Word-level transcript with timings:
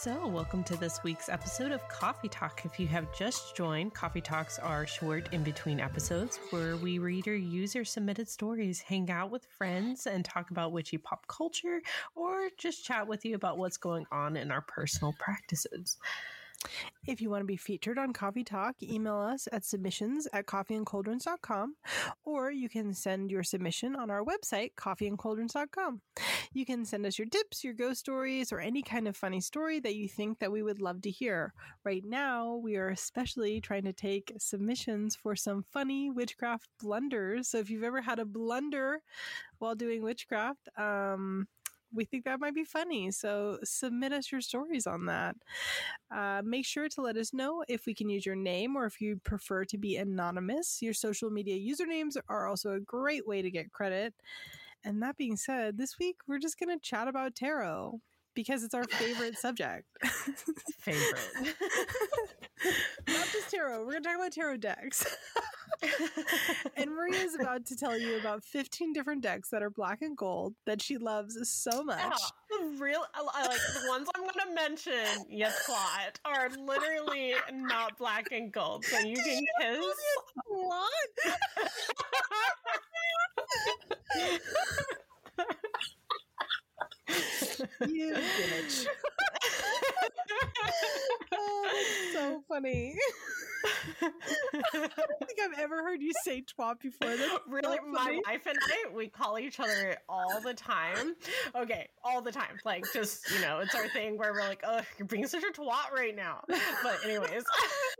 So, 0.00 0.28
welcome 0.28 0.62
to 0.64 0.76
this 0.76 1.02
week's 1.02 1.28
episode 1.28 1.72
of 1.72 1.86
Coffee 1.88 2.28
Talk. 2.28 2.62
If 2.64 2.78
you 2.78 2.86
have 2.86 3.12
just 3.12 3.56
joined, 3.56 3.94
Coffee 3.94 4.20
Talks 4.20 4.56
are 4.60 4.86
short 4.86 5.28
in 5.34 5.42
between 5.42 5.80
episodes 5.80 6.38
where 6.50 6.76
we 6.76 7.00
read 7.00 7.26
or 7.26 7.34
user 7.34 7.84
submitted 7.84 8.28
stories, 8.28 8.78
hang 8.78 9.10
out 9.10 9.32
with 9.32 9.44
friends, 9.46 10.06
and 10.06 10.24
talk 10.24 10.52
about 10.52 10.70
witchy 10.70 10.98
pop 10.98 11.26
culture, 11.26 11.82
or 12.14 12.48
just 12.56 12.84
chat 12.84 13.08
with 13.08 13.24
you 13.24 13.34
about 13.34 13.58
what's 13.58 13.76
going 13.76 14.06
on 14.12 14.36
in 14.36 14.52
our 14.52 14.60
personal 14.60 15.16
practices. 15.18 15.96
If 17.06 17.20
you 17.20 17.30
want 17.30 17.40
to 17.42 17.46
be 17.46 17.56
featured 17.56 17.98
on 17.98 18.12
Coffee 18.12 18.44
Talk, 18.44 18.76
email 18.82 19.16
us 19.16 19.48
at 19.52 19.64
submissions 19.64 20.28
at 20.32 20.46
coffeeandcauldrons.com 20.46 21.76
or 22.24 22.50
you 22.50 22.68
can 22.68 22.92
send 22.92 23.30
your 23.30 23.42
submission 23.42 23.96
on 23.96 24.10
our 24.10 24.22
website, 24.22 24.74
coffeeandcauldrons.com. 24.74 26.02
You 26.52 26.66
can 26.66 26.84
send 26.84 27.06
us 27.06 27.18
your 27.18 27.28
tips, 27.28 27.64
your 27.64 27.74
ghost 27.74 28.00
stories, 28.00 28.52
or 28.52 28.60
any 28.60 28.82
kind 28.82 29.08
of 29.08 29.16
funny 29.16 29.40
story 29.40 29.80
that 29.80 29.94
you 29.94 30.08
think 30.08 30.38
that 30.38 30.52
we 30.52 30.62
would 30.62 30.80
love 30.80 31.02
to 31.02 31.10
hear. 31.10 31.52
Right 31.84 32.04
now, 32.04 32.56
we 32.56 32.76
are 32.76 32.88
especially 32.88 33.60
trying 33.60 33.84
to 33.84 33.92
take 33.92 34.32
submissions 34.38 35.16
for 35.16 35.36
some 35.36 35.64
funny 35.72 36.10
witchcraft 36.10 36.68
blunders. 36.80 37.48
So 37.48 37.58
if 37.58 37.70
you've 37.70 37.84
ever 37.84 38.02
had 38.02 38.18
a 38.18 38.24
blunder 38.24 39.00
while 39.58 39.74
doing 39.74 40.02
witchcraft, 40.02 40.68
um, 40.76 41.48
we 41.92 42.04
think 42.04 42.24
that 42.24 42.40
might 42.40 42.54
be 42.54 42.64
funny. 42.64 43.10
So 43.10 43.58
submit 43.64 44.12
us 44.12 44.30
your 44.30 44.40
stories 44.40 44.86
on 44.86 45.06
that. 45.06 45.36
Uh, 46.14 46.42
make 46.44 46.66
sure 46.66 46.88
to 46.88 47.00
let 47.02 47.16
us 47.16 47.32
know 47.32 47.64
if 47.68 47.86
we 47.86 47.94
can 47.94 48.08
use 48.08 48.26
your 48.26 48.36
name 48.36 48.76
or 48.76 48.86
if 48.86 49.00
you 49.00 49.20
prefer 49.24 49.64
to 49.66 49.78
be 49.78 49.96
anonymous. 49.96 50.82
Your 50.82 50.94
social 50.94 51.30
media 51.30 51.56
usernames 51.56 52.16
are 52.28 52.46
also 52.46 52.72
a 52.72 52.80
great 52.80 53.26
way 53.26 53.42
to 53.42 53.50
get 53.50 53.72
credit. 53.72 54.14
And 54.84 55.02
that 55.02 55.16
being 55.16 55.36
said, 55.36 55.76
this 55.78 55.98
week 55.98 56.16
we're 56.26 56.38
just 56.38 56.58
going 56.58 56.76
to 56.76 56.82
chat 56.82 57.08
about 57.08 57.34
tarot 57.34 58.00
because 58.34 58.62
it's 58.62 58.74
our 58.74 58.84
favorite 58.84 59.36
subject. 59.38 59.84
favorite. 60.78 61.30
Not 63.08 63.26
just 63.32 63.50
tarot. 63.50 63.80
We're 63.84 63.92
going 63.92 64.02
to 64.02 64.08
talk 64.08 64.18
about 64.18 64.32
tarot 64.32 64.58
decks. 64.58 65.04
and 66.76 66.90
Maria 66.90 67.20
is 67.20 67.34
about 67.34 67.64
to 67.66 67.76
tell 67.76 67.98
you 67.98 68.18
about 68.18 68.44
15 68.44 68.92
different 68.92 69.22
decks 69.22 69.48
that 69.50 69.62
are 69.62 69.70
black 69.70 70.02
and 70.02 70.16
gold 70.16 70.54
that 70.66 70.82
she 70.82 70.98
loves 70.98 71.38
so 71.48 71.82
much. 71.82 72.20
Yeah, 72.50 72.68
real, 72.78 73.04
I 73.14 73.22
like 73.22 73.58
the 73.58 73.88
ones 73.88 74.08
I'm 74.14 74.22
going 74.22 74.34
to 74.34 74.54
mention, 74.54 75.26
yes, 75.30 75.64
plot, 75.66 76.20
are 76.24 76.50
literally 76.50 77.34
not 77.52 77.98
black 77.98 78.28
and 78.32 78.52
gold. 78.52 78.84
So 78.84 78.98
you 78.98 79.16
can 79.16 79.46
kiss. 79.60 79.84
What? 80.46 80.92
you 87.88 88.14
bitch. 88.14 88.86
oh, 91.32 91.64
that's 91.64 92.12
so 92.12 92.42
funny. 92.48 92.94
I 94.02 94.10
don't 94.72 95.26
think 95.26 95.40
I've 95.42 95.58
ever 95.58 95.82
heard 95.82 96.02
you 96.02 96.12
say 96.24 96.42
twat 96.42 96.80
before. 96.80 97.16
That's 97.16 97.38
really, 97.48 97.78
my 97.86 98.20
wife 98.26 98.46
and 98.46 98.58
I, 98.60 98.94
we 98.94 99.08
call 99.08 99.38
each 99.38 99.60
other 99.60 99.96
all 100.08 100.40
the 100.42 100.54
time. 100.54 101.14
Okay, 101.54 101.88
all 102.04 102.20
the 102.22 102.32
time. 102.32 102.58
Like, 102.64 102.84
just, 102.92 103.30
you 103.30 103.40
know, 103.40 103.58
it's 103.60 103.74
our 103.74 103.88
thing 103.88 104.18
where 104.18 104.32
we're 104.32 104.40
like, 104.40 104.62
oh, 104.66 104.80
you're 104.98 105.06
being 105.06 105.26
such 105.26 105.42
a 105.42 105.52
twat 105.52 105.92
right 105.92 106.14
now. 106.14 106.44
But, 106.48 107.04
anyways, 107.04 107.44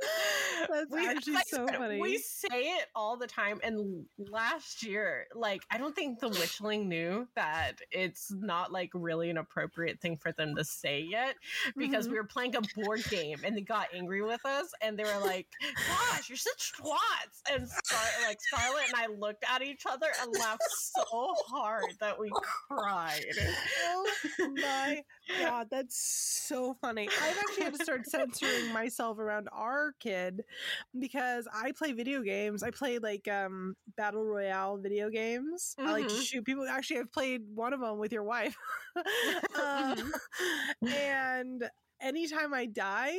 that's 0.69 0.91
we, 0.91 1.07
actually 1.07 1.35
like, 1.35 1.49
so 1.49 1.67
funny. 1.67 2.01
We 2.01 2.19
say 2.19 2.49
it 2.49 2.87
all 2.95 3.17
the 3.17 3.27
time. 3.27 3.61
And 3.63 4.05
last 4.19 4.83
year, 4.85 5.27
like, 5.35 5.63
I 5.71 5.79
don't 5.79 5.95
think 5.95 6.21
the 6.21 6.31
Witchling 6.31 6.87
knew 6.87 7.27
that 7.35 7.73
it's 7.91 8.33
not 8.33 8.73
like 8.73 8.91
really 8.95 9.31
an 9.31 9.39
appropriate 9.39 10.01
thing 10.01 10.17
for 10.17 10.33
them 10.33 10.55
to 10.57 10.65
say 10.65 11.07
yet 11.09 11.35
because 11.77 12.05
mm-hmm. 12.05 12.13
we 12.13 12.19
were 12.19 12.27
playing 12.27 12.57
a 12.57 12.61
board 12.77 13.03
game 13.11 13.39
and 13.45 13.57
they 13.57 13.61
got 13.61 13.89
angry 13.95 14.23
with 14.23 14.45
us 14.45 14.73
and 14.81 14.99
they 14.99 15.05
were 15.05 15.21
like, 15.25 15.48
gosh, 15.89 16.29
you're 16.29 16.37
such 16.37 16.73
twats. 16.79 17.53
And 17.53 17.69
Scar- 17.69 18.29
like 18.29 18.39
Scarlett 18.41 18.85
and 18.89 18.97
I 18.97 19.07
looked 19.19 19.45
at 19.53 19.63
each 19.63 19.85
other 19.89 20.07
and 20.23 20.33
laughed 20.39 20.63
so 20.69 21.35
hard 21.49 21.85
that 22.01 22.19
we 22.19 22.31
cried. 22.69 23.25
Oh 23.83 24.07
my 24.39 25.03
god, 25.41 25.69
that's 25.71 25.97
so 26.47 26.75
funny. 26.81 27.09
I've 27.23 27.39
actually 27.39 27.65
had 27.65 27.75
to 27.75 27.85
start 27.85 28.07
censoring 28.07 28.73
myself 28.73 29.19
around 29.19 29.49
our 29.53 29.93
kid 30.01 30.43
because 30.99 31.49
I 31.53 31.73
play 31.73 31.93
video 31.93 32.23
games. 32.23 32.63
I 32.63 32.71
play 32.71 32.99
like 32.99 33.29
um 33.29 33.77
battle 33.97 34.25
royale 34.25 34.79
video 34.79 35.11
games. 35.11 35.75
Mm-hmm. 35.79 35.89
I 35.89 35.93
like 35.93 36.07
mm-hmm. 36.07 36.21
shoot 36.21 36.45
people. 36.45 36.67
Actually, 36.69 37.01
I've 37.01 37.13
played 37.13 37.43
one 37.55 37.73
of 37.73 37.81
them 37.81 37.99
with 37.99 38.13
your 38.13 38.25
wife. 38.25 38.57
um, 39.63 40.13
and 40.87 41.69
anytime 42.01 42.55
I 42.55 42.67
die, 42.67 43.17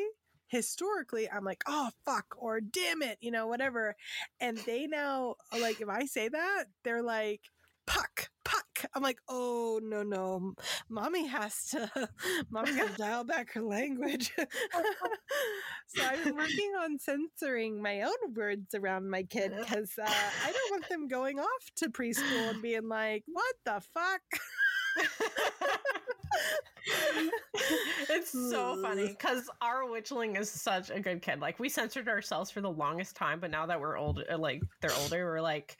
historically 0.49 1.29
I'm 1.29 1.43
like, 1.43 1.63
oh 1.67 1.89
fuck 2.05 2.35
or 2.37 2.59
damn 2.59 3.01
it, 3.01 3.17
you 3.21 3.31
know, 3.31 3.47
whatever. 3.47 3.95
And 4.39 4.57
they 4.59 4.87
now 4.87 5.35
like 5.59 5.81
if 5.81 5.89
I 5.89 6.05
say 6.05 6.29
that, 6.29 6.65
they're 6.83 7.03
like, 7.03 7.41
puck, 7.89 8.29
puck. 8.45 8.65
I'm 8.93 9.01
like, 9.01 9.19
oh 9.27 9.79
no, 9.83 10.03
no. 10.03 10.53
Mommy 10.89 11.25
has 11.27 11.65
to 11.71 12.09
mommy's 12.49 12.75
gotta 12.75 12.93
dial 12.97 13.23
back 13.23 13.53
her 13.53 13.61
language. 13.61 14.31
so 15.87 16.03
I'm 16.03 16.35
working 16.35 16.71
on 16.79 16.99
censoring 16.99 17.81
my 17.81 18.01
own 18.03 18.33
words 18.35 18.75
around 18.75 19.09
my 19.09 19.23
kid 19.23 19.53
because 19.57 19.91
uh, 20.01 20.05
I 20.07 20.51
don't 20.51 20.71
want 20.71 20.89
them 20.89 21.07
going 21.07 21.39
off 21.39 21.71
to 21.77 21.89
preschool 21.89 22.51
and 22.51 22.61
being 22.61 22.87
like, 22.87 23.23
what 23.27 23.55
the 23.65 23.81
fuck? 23.93 24.21
It's 28.09 28.31
so 28.31 28.81
funny 28.81 29.07
because 29.07 29.49
our 29.61 29.83
witchling 29.83 30.39
is 30.39 30.49
such 30.49 30.89
a 30.89 30.99
good 30.99 31.21
kid. 31.21 31.39
Like 31.39 31.59
we 31.59 31.69
censored 31.69 32.07
ourselves 32.07 32.49
for 32.51 32.61
the 32.61 32.69
longest 32.69 33.15
time, 33.15 33.39
but 33.39 33.51
now 33.51 33.65
that 33.65 33.79
we're 33.79 33.97
old, 33.97 34.23
uh, 34.29 34.37
like 34.37 34.61
they're 34.81 34.93
older, 35.01 35.25
we're 35.25 35.41
like, 35.41 35.77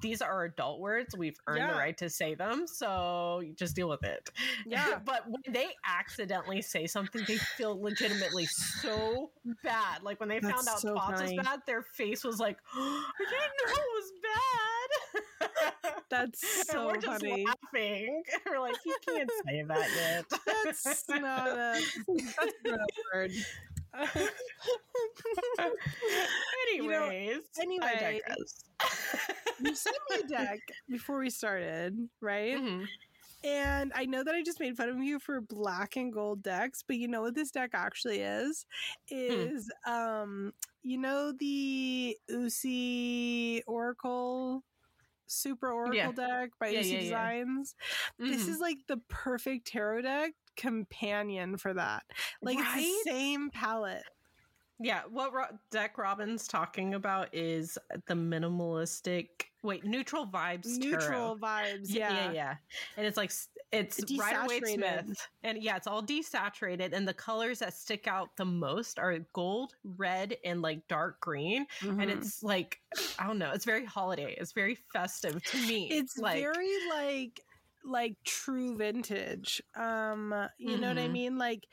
these 0.00 0.22
are 0.22 0.44
adult 0.44 0.80
words. 0.80 1.16
We've 1.16 1.38
earned 1.46 1.58
yeah. 1.58 1.72
the 1.72 1.78
right 1.78 1.96
to 1.98 2.10
say 2.10 2.34
them, 2.34 2.66
so 2.66 3.42
just 3.56 3.74
deal 3.74 3.88
with 3.88 4.04
it. 4.04 4.30
Yeah. 4.66 4.98
but 5.04 5.28
when 5.28 5.42
they 5.48 5.70
accidentally 5.86 6.62
say 6.62 6.86
something, 6.86 7.22
they 7.26 7.36
feel 7.36 7.80
legitimately 7.80 8.46
so 8.46 9.30
bad. 9.62 10.02
Like 10.02 10.20
when 10.20 10.28
they 10.28 10.40
That's 10.40 10.54
found 10.54 10.68
out 10.68 10.80
so 10.80 10.94
was 10.94 11.32
bad, 11.34 11.62
their 11.66 11.82
face 11.82 12.24
was 12.24 12.38
like, 12.38 12.58
oh, 12.74 12.78
I 13.20 13.24
didn't 13.24 13.52
know 13.66 13.72
it 13.72 13.88
was 13.94 14.12
bad. 14.22 14.81
That's 16.12 16.66
so 16.70 16.88
we're 16.88 16.98
just 16.98 17.22
funny. 17.22 17.46
laughing. 17.46 18.22
We're 18.46 18.60
like, 18.60 18.76
you 18.84 18.94
can't 19.08 19.30
say 19.46 19.62
that 19.66 19.88
yet. 19.96 20.26
That's 20.46 21.08
not 21.08 21.48
a 21.48 21.80
that's 22.06 22.54
not 22.66 22.80
a 22.80 22.86
word. 23.14 23.32
Anyways, 23.94 24.28
you 26.74 26.88
know, 26.88 27.06
anyway, 27.60 28.20
you 29.60 29.74
sent 29.74 29.96
me 30.10 30.20
a 30.22 30.28
deck 30.28 30.60
before 30.88 31.18
we 31.18 31.30
started, 31.30 31.96
right? 32.20 32.58
Mm-hmm. 32.58 32.84
And 33.44 33.92
I 33.94 34.04
know 34.04 34.22
that 34.22 34.34
I 34.34 34.42
just 34.42 34.60
made 34.60 34.76
fun 34.76 34.90
of 34.90 34.98
you 34.98 35.18
for 35.18 35.40
black 35.40 35.96
and 35.96 36.12
gold 36.12 36.42
decks, 36.42 36.84
but 36.86 36.96
you 36.96 37.08
know 37.08 37.22
what 37.22 37.34
this 37.34 37.50
deck 37.50 37.70
actually 37.72 38.20
is? 38.20 38.66
Is 39.08 39.70
hmm. 39.86 39.92
um 39.92 40.52
you 40.82 40.98
know 40.98 41.32
the 41.32 42.18
Uusi 42.30 43.62
Oracle 43.66 44.62
Super 45.32 45.70
Oracle 45.70 45.96
yeah. 45.96 46.12
deck 46.12 46.50
by 46.60 46.68
yeah, 46.68 46.80
Uusi 46.80 46.92
yeah, 46.92 47.00
Designs? 47.00 47.74
Mm-hmm. 48.20 48.30
This 48.30 48.48
is 48.48 48.60
like 48.60 48.78
the 48.86 48.98
perfect 49.08 49.68
tarot 49.68 50.02
deck 50.02 50.32
companion 50.56 51.56
for 51.56 51.74
that. 51.74 52.04
Like 52.42 52.58
right? 52.58 52.78
it's 52.78 53.04
the 53.04 53.10
same 53.10 53.50
palette. 53.50 54.04
Yeah, 54.80 55.02
what 55.10 55.32
Ro- 55.32 55.58
deck 55.70 55.96
Robin's 55.96 56.48
talking 56.48 56.94
about 56.94 57.28
is 57.32 57.78
the 58.06 58.14
minimalistic 58.14 59.28
wait 59.62 59.84
neutral 59.84 60.26
vibes 60.26 60.76
neutral 60.76 61.36
tarot. 61.36 61.38
vibes 61.40 61.86
yeah. 61.86 62.12
yeah 62.12 62.32
yeah 62.32 62.54
and 62.96 63.06
it's 63.06 63.16
like 63.16 63.30
it's 63.72 64.04
Rider 64.18 64.46
Waite 64.46 64.66
Smith 64.66 65.28
and 65.42 65.62
yeah 65.62 65.76
it's 65.76 65.86
all 65.86 66.02
desaturated 66.02 66.92
and 66.92 67.08
the 67.08 67.14
colors 67.14 67.60
that 67.60 67.74
stick 67.74 68.06
out 68.06 68.36
the 68.36 68.44
most 68.44 68.98
are 68.98 69.18
gold 69.32 69.74
red 69.96 70.36
and 70.44 70.62
like 70.62 70.86
dark 70.88 71.20
green 71.20 71.66
mm-hmm. 71.80 72.00
and 72.00 72.10
it's 72.10 72.42
like 72.42 72.80
i 73.18 73.26
don't 73.26 73.38
know 73.38 73.50
it's 73.52 73.64
very 73.64 73.84
holiday 73.84 74.36
it's 74.38 74.52
very 74.52 74.76
festive 74.92 75.42
to 75.44 75.56
me 75.66 75.88
it's 75.90 76.18
like, 76.18 76.40
very 76.40 76.70
like 76.90 77.40
like 77.84 78.16
true 78.24 78.76
vintage. 78.76 79.62
Um, 79.74 80.34
you 80.58 80.70
mm-hmm. 80.70 80.80
know 80.80 80.88
what 80.88 80.98
I 80.98 81.02
mm-hmm. 81.02 81.12
mean? 81.12 81.38
Like 81.38 81.66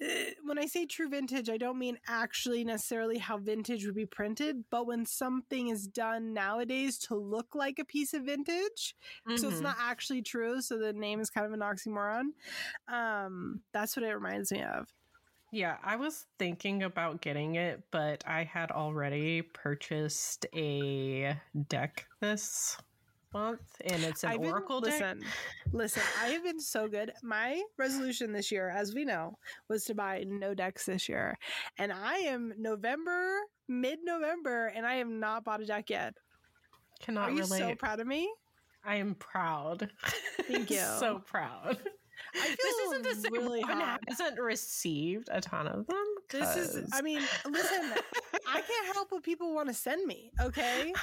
uh, 0.00 0.06
when 0.44 0.58
I 0.58 0.66
say 0.66 0.86
true 0.86 1.08
vintage, 1.08 1.48
I 1.48 1.56
don't 1.56 1.78
mean 1.78 1.98
actually 2.08 2.64
necessarily 2.64 3.18
how 3.18 3.38
vintage 3.38 3.84
would 3.86 3.94
be 3.94 4.06
printed, 4.06 4.64
but 4.70 4.86
when 4.86 5.06
something 5.06 5.68
is 5.68 5.86
done 5.86 6.32
nowadays 6.32 6.98
to 6.98 7.16
look 7.16 7.54
like 7.54 7.78
a 7.78 7.84
piece 7.84 8.14
of 8.14 8.24
vintage, 8.24 8.94
mm-hmm. 9.28 9.36
so 9.36 9.48
it's 9.48 9.56
mm-hmm. 9.56 9.64
not 9.64 9.76
actually 9.80 10.22
true. 10.22 10.60
So 10.60 10.78
the 10.78 10.92
name 10.92 11.20
is 11.20 11.30
kind 11.30 11.46
of 11.46 11.52
an 11.52 11.60
oxymoron. 11.60 12.30
Um, 12.88 13.60
that's 13.72 13.96
what 13.96 14.04
it 14.04 14.14
reminds 14.14 14.52
me 14.52 14.62
of. 14.62 14.92
Yeah, 15.52 15.76
I 15.82 15.96
was 15.96 16.26
thinking 16.38 16.82
about 16.82 17.20
getting 17.20 17.54
it, 17.54 17.82
but 17.90 18.24
I 18.26 18.44
had 18.44 18.70
already 18.70 19.42
purchased 19.42 20.44
a 20.54 21.36
deck 21.68 22.06
this 22.20 22.76
month, 23.36 23.60
and 23.84 24.02
it's 24.02 24.24
an 24.24 24.30
I've 24.30 24.40
been- 24.40 24.50
oracle 24.50 24.80
deck. 24.80 24.92
listen, 24.94 25.22
listen. 25.72 26.02
I 26.22 26.28
have 26.28 26.42
been 26.44 26.60
so 26.60 26.88
good. 26.88 27.12
My 27.22 27.62
resolution 27.78 28.32
this 28.32 28.50
year, 28.50 28.68
as 28.70 28.94
we 28.94 29.04
know, 29.04 29.38
was 29.68 29.84
to 29.84 29.94
buy 29.94 30.24
no 30.26 30.54
decks 30.54 30.86
this 30.86 31.08
year, 31.08 31.36
and 31.78 31.92
I 31.92 32.14
am 32.18 32.52
November, 32.58 33.38
mid-November, 33.68 34.68
and 34.74 34.86
I 34.86 34.94
have 34.96 35.08
not 35.08 35.44
bought 35.44 35.60
a 35.60 35.66
deck 35.66 35.90
yet. 35.90 36.14
Cannot 37.00 37.28
Are 37.28 37.32
you 37.32 37.38
relate. 37.40 37.58
so 37.58 37.74
proud 37.74 38.00
of 38.00 38.06
me? 38.06 38.30
I 38.84 38.96
am 38.96 39.14
proud. 39.16 39.90
Thank 40.42 40.70
you. 40.76 40.78
so 40.98 41.20
proud. 41.26 41.76
I 42.34 42.46
feel 42.46 42.56
this 42.56 42.86
isn't 42.86 43.02
to 43.04 43.14
say 43.16 43.28
really 43.32 43.60
one 43.64 43.78
hot. 43.80 44.00
hasn't 44.08 44.40
received 44.40 45.28
a 45.30 45.40
ton 45.40 45.66
of 45.66 45.86
them. 45.86 46.04
This 46.30 46.56
is. 46.56 46.88
I 46.92 47.02
mean, 47.02 47.20
listen. 47.46 47.92
I 48.48 48.60
can't 48.62 48.94
help 48.94 49.12
what 49.12 49.22
people 49.22 49.54
want 49.54 49.68
to 49.68 49.74
send 49.74 50.06
me. 50.06 50.30
Okay. 50.40 50.92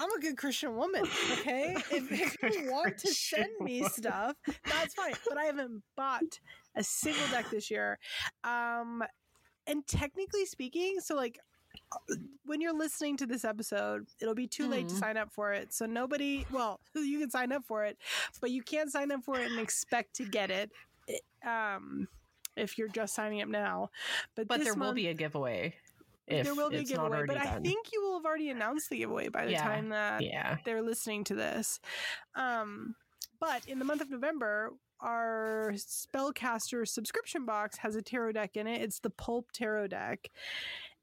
I'm 0.00 0.10
a 0.10 0.20
good 0.20 0.36
Christian 0.38 0.74
woman, 0.76 1.04
okay? 1.32 1.76
If, 1.90 2.10
if 2.10 2.42
you 2.42 2.70
want 2.72 2.96
to 2.98 3.08
send 3.14 3.50
me 3.60 3.84
stuff, 3.84 4.34
that's 4.64 4.94
fine. 4.94 5.12
But 5.28 5.36
I 5.38 5.44
haven't 5.44 5.82
bought 5.96 6.40
a 6.74 6.82
single 6.82 7.26
deck 7.28 7.50
this 7.50 7.70
year. 7.70 7.98
Um, 8.42 9.02
and 9.66 9.86
technically 9.86 10.46
speaking, 10.46 11.00
so 11.00 11.14
like 11.14 11.38
uh, 11.92 12.14
when 12.46 12.60
you're 12.60 12.76
listening 12.76 13.16
to 13.18 13.26
this 13.26 13.44
episode, 13.44 14.06
it'll 14.20 14.34
be 14.34 14.46
too 14.46 14.66
late 14.68 14.88
to 14.88 14.94
Mhm. 14.94 14.98
sign 14.98 15.16
up 15.18 15.30
for 15.32 15.52
it. 15.52 15.72
So 15.74 15.84
nobody, 15.86 16.46
well, 16.50 16.80
you 16.94 17.18
can 17.20 17.30
sign 17.30 17.52
up 17.52 17.64
for 17.66 17.84
it, 17.84 17.98
but 18.40 18.50
you 18.50 18.62
can't 18.62 18.90
sign 18.90 19.12
up 19.12 19.22
for 19.22 19.38
it 19.38 19.50
and 19.50 19.60
expect 19.60 20.14
to 20.16 20.24
get 20.24 20.50
it. 20.50 20.70
It- 21.06 21.22
Um, 21.46 22.08
if 22.56 22.76
you're 22.78 22.88
just 22.88 23.14
signing 23.14 23.40
up 23.42 23.48
now, 23.48 23.90
but 24.34 24.48
but 24.48 24.62
there 24.64 24.74
will 24.74 24.92
be 24.92 25.06
a 25.06 25.14
giveaway. 25.14 25.76
If 26.30 26.44
there 26.44 26.54
will 26.54 26.70
be 26.70 26.78
a 26.78 26.84
giveaway, 26.84 27.24
but 27.26 27.36
already 27.36 27.48
I 27.48 27.60
think 27.60 27.88
you 27.92 28.02
will 28.02 28.18
have 28.18 28.24
already 28.24 28.50
announced 28.50 28.90
the 28.90 28.98
giveaway 28.98 29.28
by 29.28 29.46
the 29.46 29.52
Yeah, 29.52 29.62
time 29.62 29.88
that 29.90 30.22
yeah. 30.22 30.58
they're 30.64 30.82
listening 30.82 31.24
to 31.24 31.34
this. 31.34 31.80
Um, 32.34 32.94
but 33.40 33.66
in 33.66 33.78
the 33.78 33.84
month 33.84 34.00
of 34.02 34.10
November, 34.10 34.70
our 35.00 35.72
spellcaster 35.76 36.86
subscription 36.86 37.46
box 37.46 37.78
has 37.78 37.96
a 37.96 38.02
tarot 38.02 38.32
deck 38.32 38.56
in 38.56 38.66
it. 38.66 38.82
It's 38.82 39.00
the 39.00 39.10
Pulp 39.10 39.50
Tarot 39.52 39.88
deck, 39.88 40.30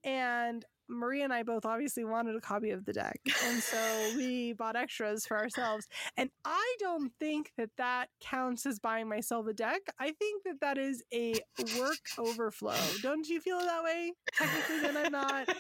and 0.04 0.64
Maria 0.90 1.24
and 1.24 1.34
I 1.34 1.44
both 1.44 1.66
obviously 1.66 2.04
wanted 2.04 2.36
a 2.36 2.42
copy 2.42 2.72
of 2.72 2.86
the 2.86 2.94
deck, 2.94 3.20
and 3.46 3.62
so 3.62 3.78
we 4.18 4.54
bought 4.54 4.76
extras 4.76 5.26
for 5.26 5.38
ourselves. 5.38 5.88
And 6.16 6.30
I 6.46 6.76
don't 6.80 7.12
think 7.20 7.52
that 7.58 7.70
that 7.78 8.10
counts 8.22 8.66
as 8.66 8.80
buying 8.80 9.08
myself 9.08 9.48
a 9.48 9.54
deck. 9.54 9.82
I 10.00 10.12
think 10.12 10.44
that 10.44 10.60
that 10.62 10.78
is 10.78 11.04
a 11.14 11.36
work 11.80 11.98
overflow. 12.18 12.76
Don't 13.02 13.28
you 13.28 13.42
feel 13.42 13.60
that 13.60 13.84
way? 13.84 14.14
Technically, 14.38 14.80
then 14.82 14.98
I'm 14.98 15.12
not. 15.12 15.48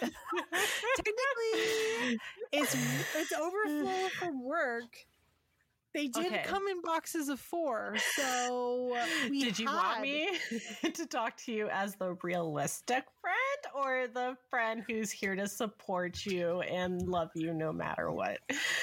Technically, 0.96 2.20
it's 2.52 2.76
it's 3.16 3.34
overflow 3.34 4.10
from 4.20 4.44
work. 4.44 5.08
They 5.98 6.08
did 6.08 6.28
Okay. 6.28 6.44
come 6.46 6.68
in 6.68 6.80
boxes 6.84 7.28
of 7.28 7.40
four, 7.40 7.96
so 8.16 8.96
uh, 8.96 9.04
we 9.32 9.44
Did 9.44 9.58
you 9.58 9.66
want 9.66 10.02
me 10.02 10.30
to 10.94 11.06
talk 11.08 11.36
to 11.38 11.52
you 11.52 11.70
as 11.70 11.96
the 11.96 12.16
realistic 12.22 13.04
friend 13.20 13.74
or 13.74 14.08
the 14.08 14.38
friend 14.52 14.84
who's 14.88 15.10
here 15.10 15.36
to 15.36 15.48
support 15.48 16.24
you 16.24 16.62
and 16.62 17.02
love 17.02 17.32
you 17.34 17.52
no 17.52 17.74
matter 17.74 18.12
what? 18.12 18.38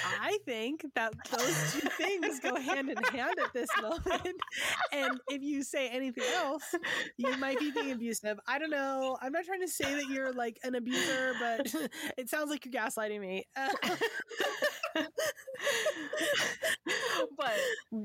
I 0.04 0.38
think 0.44 0.84
that 0.96 1.14
those 1.30 1.72
two 1.74 1.88
things 1.90 2.40
go 2.40 2.56
hand 2.56 2.90
in 2.90 2.96
hand 3.16 3.36
at 3.40 3.52
this 3.52 3.68
moment. 3.80 4.34
And 4.92 5.20
if 5.28 5.42
you 5.42 5.62
say 5.62 5.88
anything 5.88 6.24
else, 6.36 6.74
you 7.16 7.36
might 7.38 7.58
be 7.58 7.70
being 7.72 7.92
abusive. 7.92 8.38
I 8.46 8.58
don't 8.58 8.70
know. 8.70 9.16
I'm 9.20 9.32
not 9.32 9.44
trying 9.44 9.60
to 9.62 9.68
say 9.68 9.92
that 9.94 10.08
you're 10.08 10.32
like 10.32 10.58
an 10.62 10.74
abuser, 10.76 11.34
but 11.40 11.74
it 12.16 12.28
sounds 12.28 12.50
like 12.50 12.64
you're 12.64 12.72
gaslighting 12.72 13.20
me. 13.20 13.46
but 17.36 17.54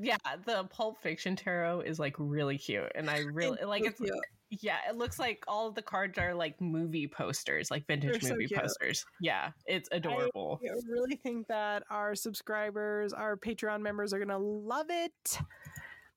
yeah, 0.02 0.18
the 0.46 0.64
Pulp 0.66 1.02
Fiction 1.02 1.36
tarot 1.36 1.82
is 1.82 2.00
like 2.00 2.16
really 2.18 2.58
cute, 2.58 2.92
and 2.96 3.10
I 3.10 3.20
really 3.20 3.64
like 3.64 3.84
so 3.84 3.90
it's. 3.90 4.00
cute. 4.00 4.14
Yeah, 4.52 4.78
it 4.90 4.98
looks 4.98 5.20
like 5.20 5.44
all 5.48 5.68
of 5.68 5.76
the 5.76 5.82
cards 5.84 6.18
are 6.18 6.34
like 6.34 6.60
movie 6.60 7.08
posters, 7.08 7.70
like 7.70 7.86
vintage 7.86 8.22
They're 8.22 8.32
movie 8.32 8.48
cute. 8.48 8.60
posters. 8.60 9.06
Yeah, 9.22 9.52
it's 9.68 9.88
adorable. 9.92 10.60
I 10.64 10.70
really 10.90 11.18
think 11.18 11.48
that 11.50 11.84
our 11.92 12.16
subscribers, 12.16 13.14
our 13.14 13.38
Patreon 13.38 13.82
members 13.82 14.12
are 14.12 14.26
to 14.26 14.38
love 14.40 14.88
it. 14.90 15.40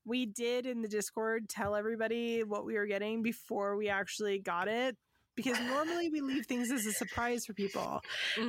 We 0.06 0.24
did 0.26 0.66
in 0.66 0.80
the 0.80 0.88
Discord 0.88 1.50
tell 1.50 1.76
everybody 1.76 2.42
what 2.42 2.64
we 2.64 2.74
were 2.74 2.86
getting 2.86 3.22
before 3.22 3.76
we 3.76 3.90
actually 3.90 4.38
got 4.38 4.66
it 4.66 4.96
because 5.34 5.60
normally 5.60 6.08
we 6.10 6.20
leave 6.20 6.46
things 6.46 6.70
as 6.70 6.86
a 6.86 6.92
surprise 6.92 7.46
for 7.46 7.54
people. 7.54 8.00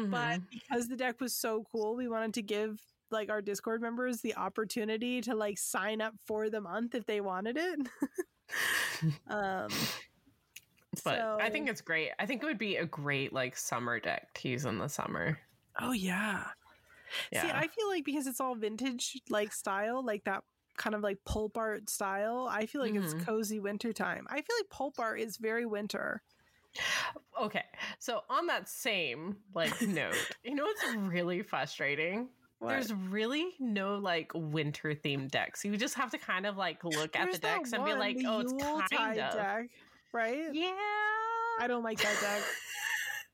But 0.10 0.42
Mhm. 0.42 0.50
because 0.50 0.88
the 0.88 0.96
deck 0.98 1.20
was 1.22 1.36
so 1.36 1.64
cool, 1.72 1.96
we 1.96 2.08
wanted 2.08 2.34
to 2.36 2.42
give 2.42 2.82
like 3.12 3.30
our 3.30 3.42
Discord 3.42 3.82
members 3.82 4.22
the 4.22 4.36
opportunity 4.36 5.22
to 5.22 5.36
like 5.36 5.58
sign 5.58 6.02
up 6.02 6.16
for 6.26 6.50
the 6.50 6.62
month 6.62 6.96
if 6.96 7.06
they 7.06 7.22
wanted 7.22 7.58
it. 7.58 7.80
um 9.28 9.70
but 11.04 11.20
I 11.40 11.50
think 11.50 11.70
it's 11.70 11.82
great. 11.82 12.12
I 12.20 12.26
think 12.26 12.44
it 12.44 12.46
would 12.46 12.58
be 12.60 12.78
a 12.78 12.86
great 12.86 13.34
like 13.34 13.58
summer 13.58 14.00
deck 14.00 14.34
to 14.36 14.50
use 14.50 14.66
in 14.66 14.78
the 14.78 14.88
summer. 14.88 15.40
Oh 15.80 15.92
yeah. 15.92 16.52
Yeah. 17.32 17.42
See, 17.44 17.52
I 17.52 17.68
feel 17.68 17.88
like 17.90 18.06
because 18.06 18.28
it's 18.28 18.40
all 18.40 18.56
vintage 18.56 19.22
like 19.30 19.54
style, 19.54 20.04
like 20.04 20.24
that 20.26 20.44
kind 20.78 20.96
of 20.96 21.02
like 21.02 21.24
pulp 21.26 21.58
art 21.58 21.90
style, 21.90 22.48
I 22.50 22.66
feel 22.66 22.82
like 22.82 22.96
it's 22.96 23.14
Mhm. 23.14 23.26
cozy 23.26 23.60
winter 23.60 23.94
time. 23.94 24.28
I 24.30 24.36
feel 24.42 24.56
like 24.60 24.70
pulp 24.70 25.00
art 25.00 25.20
is 25.20 25.38
very 25.38 25.66
winter. 25.66 26.24
Okay, 27.42 27.64
so 28.00 28.22
on 28.30 28.48
that 28.48 28.70
same 28.70 29.38
like 29.54 29.82
note, 29.82 30.16
you 30.44 30.56
know 30.56 30.64
what's 30.64 30.96
really 30.96 31.42
frustrating? 31.42 32.30
There's 32.66 32.94
really 32.94 33.50
no 33.60 33.96
like 33.96 34.32
winter 34.34 34.96
themed 34.96 35.32
decks. 35.32 35.66
You 35.66 35.76
just 35.76 35.96
have 35.96 36.12
to 36.12 36.18
kind 36.18 36.46
of 36.46 36.56
like 36.56 36.84
look 36.86 37.16
at 37.16 37.32
the 37.32 37.38
decks 37.38 37.74
and 37.74 37.84
be 37.84 37.94
like, 37.94 38.18
oh, 38.26 38.40
it's 38.40 38.54
kind 38.94 39.20
of 39.20 39.34
deck, 39.34 39.70
right? 40.14 40.54
yeah. 40.54 40.72
I 41.60 41.68
don't 41.68 41.84
like 41.84 42.02
that 42.02 42.18
deck. 42.22 42.44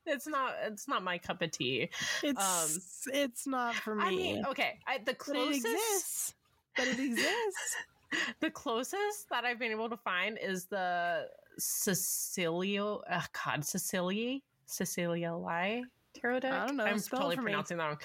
It's 0.06 0.26
not. 0.26 0.54
It's 0.64 0.88
not 0.88 1.04
my 1.04 1.18
cup 1.18 1.42
of 1.42 1.50
tea. 1.50 1.90
It's 2.22 2.42
um, 2.42 3.14
it's 3.14 3.46
not 3.46 3.74
for 3.74 3.94
me. 3.94 4.02
Um, 4.02 4.08
I 4.08 4.10
mean, 4.10 4.44
okay. 4.46 4.78
I, 4.86 4.96
the 4.96 5.04
but 5.04 5.10
it 5.12 5.18
closest, 5.18 5.66
exists. 5.66 6.34
But 6.74 6.88
it 6.88 6.98
exists. 6.98 7.76
the 8.40 8.50
closest 8.50 9.28
that 9.30 9.44
I've 9.44 9.58
been 9.58 9.70
able 9.70 9.90
to 9.90 9.98
find 9.98 10.38
is 10.42 10.64
the 10.64 11.26
Cecilio. 11.58 13.02
Uh, 13.10 13.22
God, 13.44 13.64
Cecilia, 13.64 14.38
Cecilia 14.66 15.32
Lai 15.34 15.82
tarot 16.14 16.40
deck. 16.40 16.52
I 16.52 16.66
don't 16.66 16.76
know. 16.76 16.84
I'm 16.84 16.98
Spell 16.98 17.20
totally 17.20 17.36
for 17.36 17.42
me. 17.42 17.46
pronouncing 17.46 17.78
that 17.78 17.86
wrong. 17.86 17.98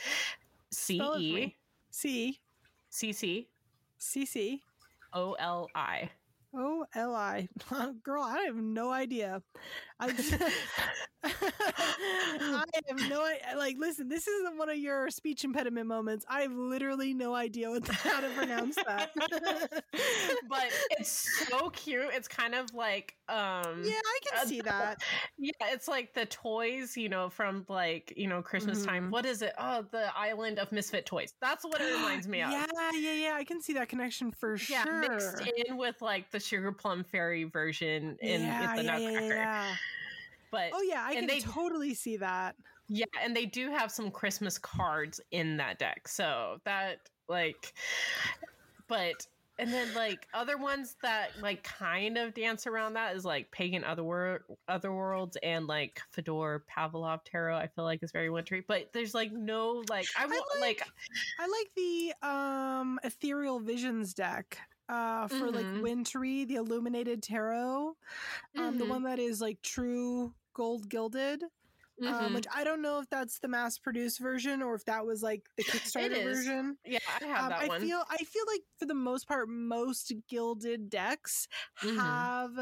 C 0.72 0.98
Spell 0.98 1.14
it 1.14 1.16
for 1.16 1.22
E. 1.22 1.56
C 1.92 2.40
C 2.90 3.12
C 3.14 3.48
C 3.98 4.26
C 4.26 4.62
O 5.14 5.34
L 5.34 5.68
I. 5.76 6.10
O 6.56 6.86
L 6.96 7.16
I. 7.16 7.48
Girl, 8.04 8.24
I 8.24 8.40
have 8.42 8.56
no 8.56 8.92
idea. 8.92 9.42
I, 10.00 10.12
just, 10.12 10.36
I 11.26 12.64
have 12.90 13.10
no. 13.10 13.28
Like, 13.58 13.78
listen, 13.80 14.08
this 14.08 14.28
isn't 14.28 14.58
one 14.58 14.70
of 14.70 14.78
your 14.78 15.10
speech 15.10 15.44
impediment 15.44 15.88
moments. 15.88 16.26
I 16.30 16.42
have 16.42 16.52
literally 16.54 17.14
no 17.14 17.34
idea 17.34 17.70
what 17.70 17.88
how 17.88 18.22
to 18.22 18.30
pronounce 18.30 18.76
that. 18.76 19.12
but 20.48 20.66
it's 20.92 21.48
so 21.48 21.70
cute. 21.72 22.10
It's 22.14 22.28
kind 22.28 22.56
of 22.56 22.74
like 22.74 23.16
um 23.30 23.84
yeah, 23.84 24.00
I 24.00 24.20
can 24.24 24.40
uh, 24.40 24.46
see 24.46 24.62
that. 24.62 25.02
Yeah, 25.38 25.52
it's 25.72 25.88
like 25.88 26.14
the 26.14 26.26
toys, 26.26 26.96
you 26.96 27.10
know, 27.10 27.30
from 27.30 27.66
like, 27.68 28.14
you 28.16 28.28
know, 28.28 28.42
Christmas 28.42 28.86
time. 28.86 29.08
Mhm. 29.08 29.12
What 29.12 29.26
is 29.26 29.42
it? 29.42 29.54
Oh, 29.58 29.86
the 29.92 30.16
island 30.18 30.60
of 30.60 30.72
misfit 30.72 31.06
toys. 31.06 31.34
That's 31.42 31.64
what 31.64 31.82
it 31.82 31.94
reminds 31.96 32.28
me 32.28 32.42
of. 32.42 32.52
Yeah, 32.52 32.66
yeah, 32.94 33.14
yeah. 33.14 33.34
I 33.36 33.44
can 33.44 33.62
see 33.62 33.74
that 33.74 33.90
connection 33.90 34.32
for 34.32 34.58
Yeah, 34.70 34.84
sure. 34.84 35.00
mixed 35.00 35.42
in 35.68 35.78
with 35.78 36.02
like 36.02 36.32
the 36.32 36.40
sugar 36.40 36.72
plum 36.72 37.04
fairy 37.04 37.44
version 37.44 38.18
in 38.22 38.42
yeah, 38.44 38.62
with 38.76 38.78
the 38.78 38.84
yeah, 38.84 38.98
yeah, 38.98 39.10
Nutcracker. 39.10 39.36
yeah. 39.36 39.76
But 40.52 40.72
Oh 40.74 40.82
yeah, 40.82 41.04
I 41.04 41.12
and 41.14 41.28
can 41.28 41.28
they- 41.28 41.40
totally 41.42 41.94
see 41.94 42.18
that. 42.18 42.56
yeah, 42.88 43.06
and 43.24 43.36
they 43.36 43.46
do 43.46 43.70
have 43.72 43.92
some 43.92 44.12
Christmas 44.12 44.58
cards 44.58 45.20
in 45.32 45.58
that 45.58 45.80
deck. 45.80 46.08
So 46.08 46.60
that 46.66 47.10
like 47.28 47.74
but 48.88 49.26
and 49.58 49.72
then 49.72 49.94
like 49.96 50.28
other 50.34 50.58
ones 50.58 50.96
that 51.02 51.30
like 51.42 51.64
kind 51.64 52.18
of 52.18 52.34
dance 52.34 52.68
around 52.68 52.94
that 52.94 53.16
is 53.16 53.24
like 53.26 53.50
pagan 53.52 53.84
other 53.86 54.44
other 54.68 54.92
worlds 54.92 55.38
and 55.42 55.66
like 55.66 56.02
Fedor 56.12 56.64
Pavlov 56.70 57.22
tarot. 57.24 57.56
I 57.58 57.68
feel 57.68 57.86
like 57.86 58.04
is 58.04 58.12
very 58.12 58.30
wintry, 58.30 58.64
but 58.68 58.90
there's 58.94 59.14
like 59.16 59.32
no 59.32 59.84
like 59.90 60.08
I 60.20 60.26
will 60.26 60.44
like, 60.60 60.82
like- 60.82 60.84
I 61.40 61.48
like 61.48 61.70
the 61.76 62.28
um 62.28 63.00
ethereal 63.04 63.60
visions 63.60 64.14
deck 64.14 64.58
uh 64.90 65.28
for 65.28 65.52
like 65.52 65.70
Mhm. 65.70 65.82
wintry, 65.82 66.46
the 66.46 66.56
illuminated 66.56 67.24
tarot. 67.24 67.96
Um 68.58 68.78
the 68.78 68.86
Mhm. 68.86 68.88
one 68.88 69.04
that 69.04 69.20
is 69.20 69.42
like 69.42 69.62
true 69.62 70.36
gold 70.54 70.90
gilded. 70.90 71.44
Um 72.06 72.34
mhm. 72.34 72.36
which 72.36 72.48
I 72.54 72.64
don't 72.64 72.82
know 72.82 73.00
if 73.00 73.10
that's 73.10 73.40
the 73.40 73.48
mass 73.50 73.80
produced 73.80 74.20
version 74.20 74.62
or 74.64 74.76
if 74.76 74.86
that 74.86 75.06
was 75.06 75.24
like 75.24 75.50
the 75.58 75.66
Kickstarter 75.66 76.22
version. 76.22 76.78
yeah, 76.86 77.00
I 77.08 77.26
have 77.28 77.48
Um, 77.48 77.50
that 77.50 77.66
I 77.66 77.68
one. 77.68 77.82
feel 77.82 78.04
I 78.10 78.18
feel 78.26 78.46
like 78.48 78.62
for 78.80 78.86
the 78.88 78.96
most 78.96 79.28
part 79.28 79.50
most 79.50 80.14
gilded 80.30 80.90
decks 80.90 81.48
Mhm. 81.82 82.32
have 82.36 82.58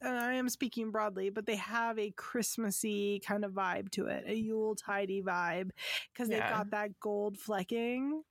and 0.00 0.18
I 0.18 0.34
am 0.34 0.48
speaking 0.48 0.90
broadly, 0.90 1.30
but 1.30 1.46
they 1.46 1.56
have 1.56 1.98
a 1.98 2.10
Christmassy 2.12 3.20
kind 3.20 3.44
of 3.44 3.52
vibe 3.52 3.90
to 3.92 4.06
it, 4.06 4.24
a 4.26 4.34
Yule 4.36 4.74
tidy 4.76 5.22
vibe, 5.22 5.70
because 6.12 6.28
they've 6.28 6.44
got 6.46 6.70
that 6.70 7.00
gold 7.00 7.38
flecking. 7.38 8.22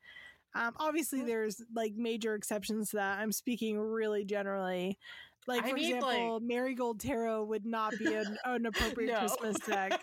Um, 0.55 0.73
obviously, 0.77 1.21
there's 1.23 1.61
like 1.75 1.93
major 1.95 2.35
exceptions 2.35 2.91
to 2.91 2.97
that. 2.97 3.19
I'm 3.19 3.31
speaking 3.31 3.79
really 3.79 4.25
generally. 4.25 4.97
Like 5.45 5.63
I 5.65 5.69
for 5.69 5.75
mean, 5.75 5.99
like- 5.99 6.13
example, 6.13 6.39
Marigold 6.41 6.99
Tarot 7.01 7.43
would 7.45 7.65
not 7.65 7.93
be 7.99 8.13
an, 8.13 8.37
an 8.45 8.65
appropriate 8.65 9.11
No. 9.11 9.19
Christmas 9.19 9.57
deck. 9.59 9.99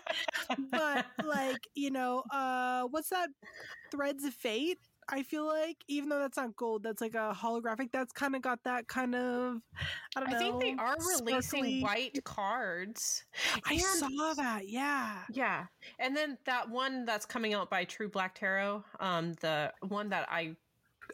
But 0.71 1.07
like, 1.25 1.67
you 1.75 1.91
know, 1.91 2.23
uh 2.31 2.83
what's 2.91 3.09
that 3.11 3.31
Threads 3.91 4.25
of 4.25 4.35
Fate? 4.35 4.79
I 5.13 5.23
feel 5.23 5.47
like 5.47 5.77
even 5.89 6.09
though 6.09 6.19
that's 6.21 6.37
not 6.37 6.57
gold, 6.57 6.83
that's 6.83 7.01
like 7.01 7.15
a 7.15 7.37
holographic. 7.37 7.91
That's 7.93 8.13
kind 8.13 8.35
of 8.37 8.43
got 8.43 8.63
that 8.65 8.87
kind 8.89 9.15
of 9.15 9.61
I 10.17 10.21
don't 10.21 10.29
I 10.29 10.33
know. 10.33 10.39
think 10.39 10.61
they 10.61 10.75
are 10.83 10.97
releasing 11.19 11.43
sparkly- 11.43 11.81
white 11.83 12.25
cards. 12.25 13.25
I 13.65 13.75
and- 13.75 13.83
saw 13.83 14.35
that. 14.35 14.69
Yeah. 14.69 15.23
Yeah, 15.33 15.67
and 15.99 16.17
then 16.17 16.39
that 16.45 16.69
one 16.71 17.05
that's 17.05 17.27
coming 17.27 17.55
out 17.55 17.71
by 17.71 17.85
True 17.85 18.09
Black 18.09 18.35
Tarot, 18.35 18.85
um, 19.01 19.35
the 19.41 19.73
one 19.89 20.09
that 20.11 20.29
I 20.31 20.57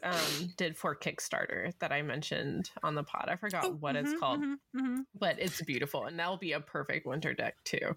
um 0.03 0.53
did 0.57 0.77
for 0.77 0.95
Kickstarter 0.95 1.73
that 1.79 1.91
I 1.91 2.03
mentioned 2.03 2.69
on 2.83 2.93
the 2.93 3.01
pod. 3.03 3.29
I 3.29 3.35
forgot 3.35 3.65
Oh, 3.65 3.71
what 3.79 3.95
mhm, 3.95 3.99
it's 4.05 4.19
called, 4.19 4.41
mhm, 4.41 4.55
mhm. 4.75 5.05
but 5.19 5.39
it's 5.39 5.59
beautiful, 5.63 6.05
and 6.05 6.19
that'll 6.19 6.37
be 6.37 6.51
a 6.51 6.59
perfect 6.59 7.07
winter 7.07 7.33
deck 7.33 7.55
too. 7.63 7.95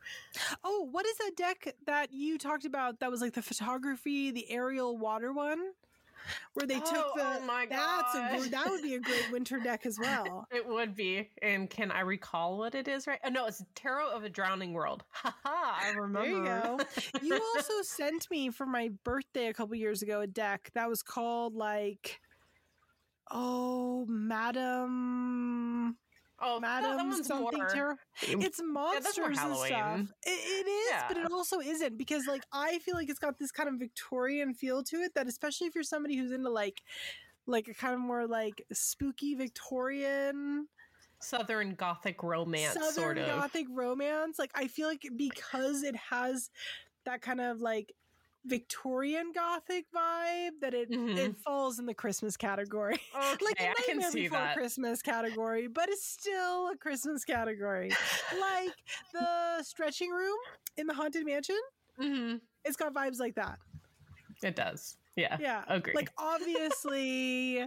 Oh, 0.64 0.88
what 0.90 1.04
is 1.04 1.16
that 1.19 1.33
deck 1.37 1.75
that 1.85 2.11
you 2.11 2.38
talked 2.38 2.64
about? 2.64 3.00
That 3.00 3.11
was 3.11 3.21
like 3.21 3.35
the 3.35 3.42
photography, 3.42 4.30
the 4.30 4.50
aerial 4.50 4.97
water 4.97 5.30
one, 5.35 5.73
where 6.55 6.67
they 6.67 6.77
Oh, 6.77 6.81
took 6.81 7.15
the. 7.17 7.25
oh 7.25 7.41
my 7.47 7.67
that's 7.69 8.15
a 8.15 8.50
that 8.50 8.69
would 8.69 8.83
be 8.83 8.95
a 8.95 9.00
great 9.00 9.31
winter 9.31 9.59
deck 9.59 9.87
as 9.87 9.99
well. 9.99 10.47
It 10.53 10.67
would 10.67 10.95
be, 10.95 11.31
and 11.43 11.69
can 11.71 11.91
I 11.91 12.00
recall 12.00 12.59
what 12.59 12.75
it 12.75 12.89
is? 12.89 13.07
Right? 13.07 13.21
Oh 13.25 13.29
no, 13.29 13.47
it's 13.47 13.62
Tarot 13.75 14.11
of 14.11 14.25
a 14.25 14.29
Drowning 14.29 14.73
World. 14.73 15.05
Ha 15.12 15.35
ha! 15.45 15.79
I 15.83 15.91
remember. 15.91 16.21
There 16.23 16.31
you 16.31 16.45
go. 16.45 16.81
You 17.23 17.35
also 17.57 17.83
sent 17.83 18.31
me 18.31 18.50
for 18.50 18.67
my 18.67 18.91
birthday 19.05 19.47
a 19.49 19.55
couple 19.55 19.75
years 19.77 20.03
ago 20.03 20.21
a 20.21 20.27
deck 20.27 20.71
that 20.75 20.89
was 20.89 21.03
called 21.03 21.55
like, 21.55 22.21
oh, 23.31 24.07
Madam, 24.09 25.97
oh, 26.40 26.61
that, 26.61 26.82
that 26.82 26.90
Madam 26.90 27.11
one's 27.11 27.26
something 27.26 27.59
more. 27.59 27.68
tarot. 27.68 27.94
It's 28.23 28.61
monsters 28.62 29.38
and 29.38 29.56
stuff. 29.56 30.00
It, 30.25 30.30
it 30.30 30.68
is, 30.68 30.92
but 31.09 31.16
it 31.16 31.30
also 31.30 31.61
isn't 31.61 31.97
because 31.99 32.26
like 32.26 32.42
I 32.52 32.78
feel 32.78 32.94
like 32.94 33.09
it's 33.09 33.18
got 33.18 33.38
this 33.38 33.50
kind 33.50 33.68
of 33.68 33.76
Victorian 33.78 34.54
feel 34.54 34.82
to 34.85 34.97
it 34.97 35.14
that 35.14 35.26
especially 35.26 35.66
if 35.66 35.75
you're 35.75 35.85
somebody 35.85 36.16
who's 36.16 36.32
into 36.32 36.50
like 36.50 36.82
like 37.47 37.68
a 37.68 37.75
kind 37.75 37.94
of 37.94 38.00
more 38.00 38.26
like 38.26 38.64
spooky 38.73 39.35
Victorian 39.35 40.66
Southern 41.20 41.75
Gothic 41.75 42.23
romance, 42.23 42.75
Southern 42.75 42.92
sort 42.92 43.18
of. 43.18 43.26
Gothic 43.26 43.66
romance. 43.70 44.38
Like 44.38 44.50
I 44.54 44.68
feel 44.68 44.88
like 44.88 45.06
because 45.16 45.82
it 45.82 45.97
has 45.97 46.50
that 47.04 47.20
kind 47.20 47.40
of 47.40 47.61
like 47.61 47.92
Victorian 48.47 49.32
Gothic 49.35 49.87
vibe 49.94 50.61
that 50.61 50.73
it 50.75 50.90
Mhm. 50.90 51.16
it 51.16 51.37
falls 51.44 51.78
in 51.78 51.87
the 51.87 51.94
Christmas 51.94 52.37
category. 52.37 52.99
Okay, 53.14 53.44
like 53.44 53.56
can 53.59 53.99
Nightmare 53.99 54.12
Before 54.12 54.38
that. 54.38 54.54
Christmas 54.56 55.02
category, 55.02 55.66
but 55.68 55.88
it's 55.88 56.04
still 56.06 56.68
a 56.70 56.76
Christmas 56.76 57.25
category. 57.25 57.90
like 58.40 58.73
the 59.12 59.62
stretching 59.62 60.11
room 60.11 60.38
in 60.76 60.87
the 60.87 60.94
haunted 60.94 61.26
mansion, 61.26 61.61
hmm 61.99 62.37
it's 62.64 62.76
got 62.76 62.92
vibes 62.94 63.18
like 63.20 63.35
that. 63.37 63.59
It 64.42 64.56
does. 64.56 64.97
Yeah. 65.16 65.37
Yeah. 65.40 65.64
Agree. 65.68 65.92
Like 65.94 66.11
obviously 66.18 67.66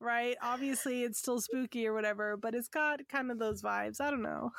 right? 0.00 0.36
Obviously 0.42 1.02
it's 1.02 1.18
still 1.18 1.40
spooky 1.40 1.86
or 1.86 1.92
whatever, 1.92 2.36
but 2.36 2.54
it's 2.54 2.68
got 2.68 3.00
kind 3.08 3.30
of 3.30 3.38
those 3.38 3.62
vibes. 3.62 4.00
I 4.00 4.10
don't 4.10 4.22
know. 4.22 4.52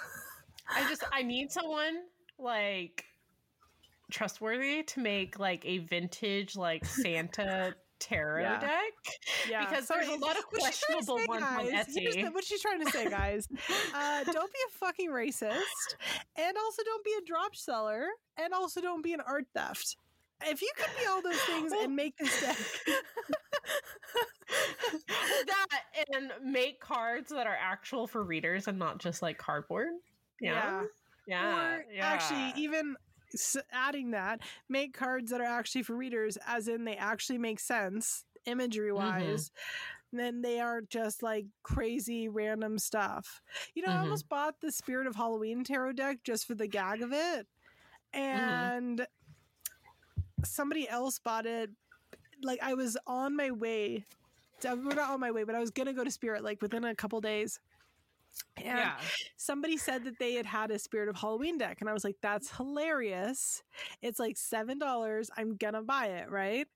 I 0.69 0.87
just 0.89 1.03
I 1.11 1.23
need 1.23 1.51
someone 1.51 2.03
like 2.37 3.05
trustworthy 4.11 4.83
to 4.83 4.99
make 4.99 5.39
like 5.39 5.65
a 5.65 5.79
vintage 5.79 6.55
like 6.55 6.85
Santa 6.85 7.75
tarot 7.99 8.41
Yeah. 8.41 8.59
deck 8.59 8.93
Yeah. 9.49 9.65
because 9.69 9.87
there's 9.87 10.07
a 10.07 10.15
lot 10.15 10.37
of 10.37 10.43
what 10.51 10.63
she's 10.63 10.79
trying 10.79 10.99
to 11.01 11.05
questionable 11.05 11.17
say, 11.19 11.25
ones 11.27 11.43
on 11.43 11.69
guys, 11.69 11.85
Etsy. 11.87 12.23
the- 12.25 12.31
what 12.31 12.43
she's 12.45 12.61
trying 12.61 12.85
to 12.85 12.91
say, 12.91 13.09
guys. 13.09 13.47
Uh, 13.93 14.23
don't 14.31 14.51
be 14.53 14.59
a 14.67 14.71
fucking 14.77 15.09
racist, 15.09 15.95
and 16.37 16.57
also 16.57 16.83
don't 16.83 17.03
be 17.03 17.13
a 17.21 17.25
drop 17.25 17.55
seller, 17.55 18.07
and 18.37 18.53
also 18.53 18.79
don't 18.81 19.01
be 19.03 19.13
an 19.13 19.19
art 19.27 19.45
theft. 19.53 19.97
If 20.45 20.61
you 20.61 20.71
could 20.77 20.89
be 20.97 21.05
all 21.05 21.21
those 21.21 21.39
things 21.41 21.73
and 21.73 21.93
make 21.93 22.15
this 22.17 22.39
deck, 22.41 22.55
that 25.47 25.81
and 26.15 26.31
make 26.43 26.79
cards 26.79 27.29
that 27.31 27.45
are 27.47 27.57
actual 27.59 28.07
for 28.07 28.23
readers 28.23 28.67
and 28.67 28.79
not 28.79 28.99
just 28.99 29.21
like 29.21 29.37
cardboard. 29.37 29.89
Yeah. 30.39 30.83
Yeah. 31.27 31.75
or 31.75 31.85
yeah. 31.93 32.07
actually 32.07 32.53
even 32.55 32.95
adding 33.71 34.11
that, 34.11 34.41
make 34.67 34.93
cards 34.93 35.31
that 35.31 35.41
are 35.41 35.45
actually 35.45 35.83
for 35.83 35.95
readers, 35.95 36.37
as 36.47 36.67
in 36.67 36.83
they 36.85 36.95
actually 36.95 37.37
make 37.37 37.59
sense 37.59 38.25
imagery 38.45 38.91
wise. 38.91 39.51
Then 40.11 40.41
they 40.41 40.59
aren't 40.59 40.89
just 40.89 41.21
like 41.21 41.45
crazy 41.61 42.27
random 42.27 42.79
stuff. 42.79 43.41
You 43.75 43.83
know, 43.83 43.89
I 43.91 43.95
Mhm. 43.97 44.01
almost 44.01 44.27
bought 44.29 44.59
the 44.61 44.71
Spirit 44.71 45.05
of 45.07 45.15
Halloween 45.15 45.63
tarot 45.63 45.93
deck 45.93 46.23
just 46.23 46.47
for 46.47 46.55
the 46.55 46.67
gag 46.67 47.01
of 47.01 47.13
it. 47.13 47.47
And 48.13 49.05
somebody 50.43 50.87
else 50.89 51.19
bought 51.19 51.45
it. 51.45 51.69
Like 52.41 52.59
I 52.63 52.73
was 52.73 52.97
on 53.05 53.35
my 53.35 53.51
way. 53.51 54.05
to- 54.61 54.75
We're 54.75 54.93
not 54.95 55.11
on 55.11 55.21
my 55.21 55.31
way, 55.31 55.43
but 55.45 55.55
I 55.55 55.59
was 55.59 55.71
gonna 55.71 55.93
go 55.93 56.03
to 56.03 56.11
Spirit 56.11 56.43
like 56.43 56.61
within 56.61 56.83
a 56.83 56.93
couple 56.93 57.21
days. 57.21 57.59
And 58.57 58.65
yeah. 58.65 58.93
somebody 59.37 59.77
said 59.77 60.03
that 60.05 60.19
they 60.19 60.33
had 60.33 60.45
had 60.45 60.71
a 60.71 60.79
Spirit 60.79 61.09
of 61.09 61.15
Halloween 61.15 61.57
deck, 61.57 61.77
and 61.79 61.89
I 61.89 61.93
was 61.93 62.03
like, 62.03 62.17
"That's 62.21 62.55
hilarious! 62.55 63.63
It's 64.01 64.19
like 64.19 64.37
seven 64.37 64.77
dollars. 64.79 65.29
I'm 65.37 65.55
gonna 65.55 65.81
buy 65.81 66.07
it, 66.07 66.29
right?" 66.29 66.67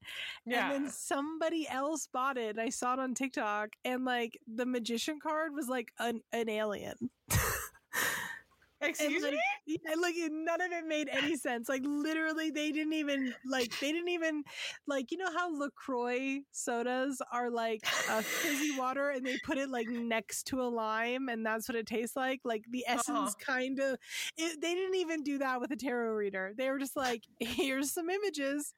Yeah. 0.45 0.71
And 0.71 0.85
then 0.85 0.91
somebody 0.91 1.67
else 1.67 2.07
bought 2.07 2.37
it, 2.37 2.51
and 2.51 2.61
I 2.61 2.69
saw 2.69 2.93
it 2.93 2.99
on 2.99 3.13
TikTok, 3.13 3.69
and 3.83 4.05
like 4.05 4.39
the 4.47 4.65
magician 4.65 5.19
card 5.21 5.53
was 5.53 5.67
like 5.67 5.91
an, 5.99 6.21
an 6.31 6.49
alien. 6.49 7.09
Excuse 8.83 9.23
and, 9.23 9.31
me? 9.31 9.37
like, 9.37 9.39
yeah, 9.65 9.93
like 10.01 10.15
none 10.31 10.61
of 10.61 10.71
it 10.71 10.85
made 10.87 11.09
any 11.09 11.35
sense. 11.37 11.69
Like 11.69 11.83
literally, 11.85 12.51
they 12.51 12.71
didn't 12.71 12.93
even 12.93 13.33
like 13.45 13.71
they 13.79 13.91
didn't 13.91 14.09
even 14.09 14.43
like 14.87 15.11
you 15.11 15.17
know 15.17 15.31
how 15.35 15.55
Lacroix 15.57 16.39
sodas 16.51 17.21
are 17.31 17.49
like 17.49 17.81
a 18.09 18.21
fizzy 18.23 18.71
water, 18.77 19.09
and 19.09 19.25
they 19.25 19.37
put 19.37 19.57
it 19.57 19.69
like 19.69 19.87
next 19.89 20.43
to 20.47 20.61
a 20.61 20.69
lime, 20.69 21.29
and 21.29 21.45
that's 21.45 21.67
what 21.67 21.75
it 21.75 21.85
tastes 21.87 22.15
like. 22.15 22.41
Like 22.43 22.63
the 22.69 22.85
essence, 22.87 23.35
Uh-huh. 23.35 23.45
kind 23.45 23.79
of. 23.79 23.97
It, 24.37 24.61
they 24.61 24.73
didn't 24.73 24.95
even 24.95 25.23
do 25.23 25.37
that 25.39 25.59
with 25.61 25.71
a 25.71 25.75
tarot 25.77 26.13
reader. 26.13 26.53
They 26.57 26.69
were 26.69 26.79
just 26.79 26.95
like, 26.95 27.23
here's 27.39 27.91
some 27.93 28.09
images. 28.09 28.73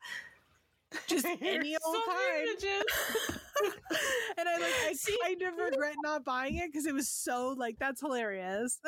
Just 1.08 1.26
any 1.42 1.76
old 1.86 1.96
some 1.96 2.16
kind. 2.16 2.48
and 4.38 4.50
I 4.50 4.58
like 4.58 4.74
I 4.90 4.94
See? 4.94 5.18
kind 5.24 5.42
of 5.42 5.58
regret 5.58 5.96
not 6.04 6.24
buying 6.26 6.56
it 6.58 6.72
because 6.72 6.86
it 6.86 6.94
was 6.94 7.10
so 7.10 7.56
like 7.58 7.78
that's 7.80 8.02
hilarious. 8.02 8.80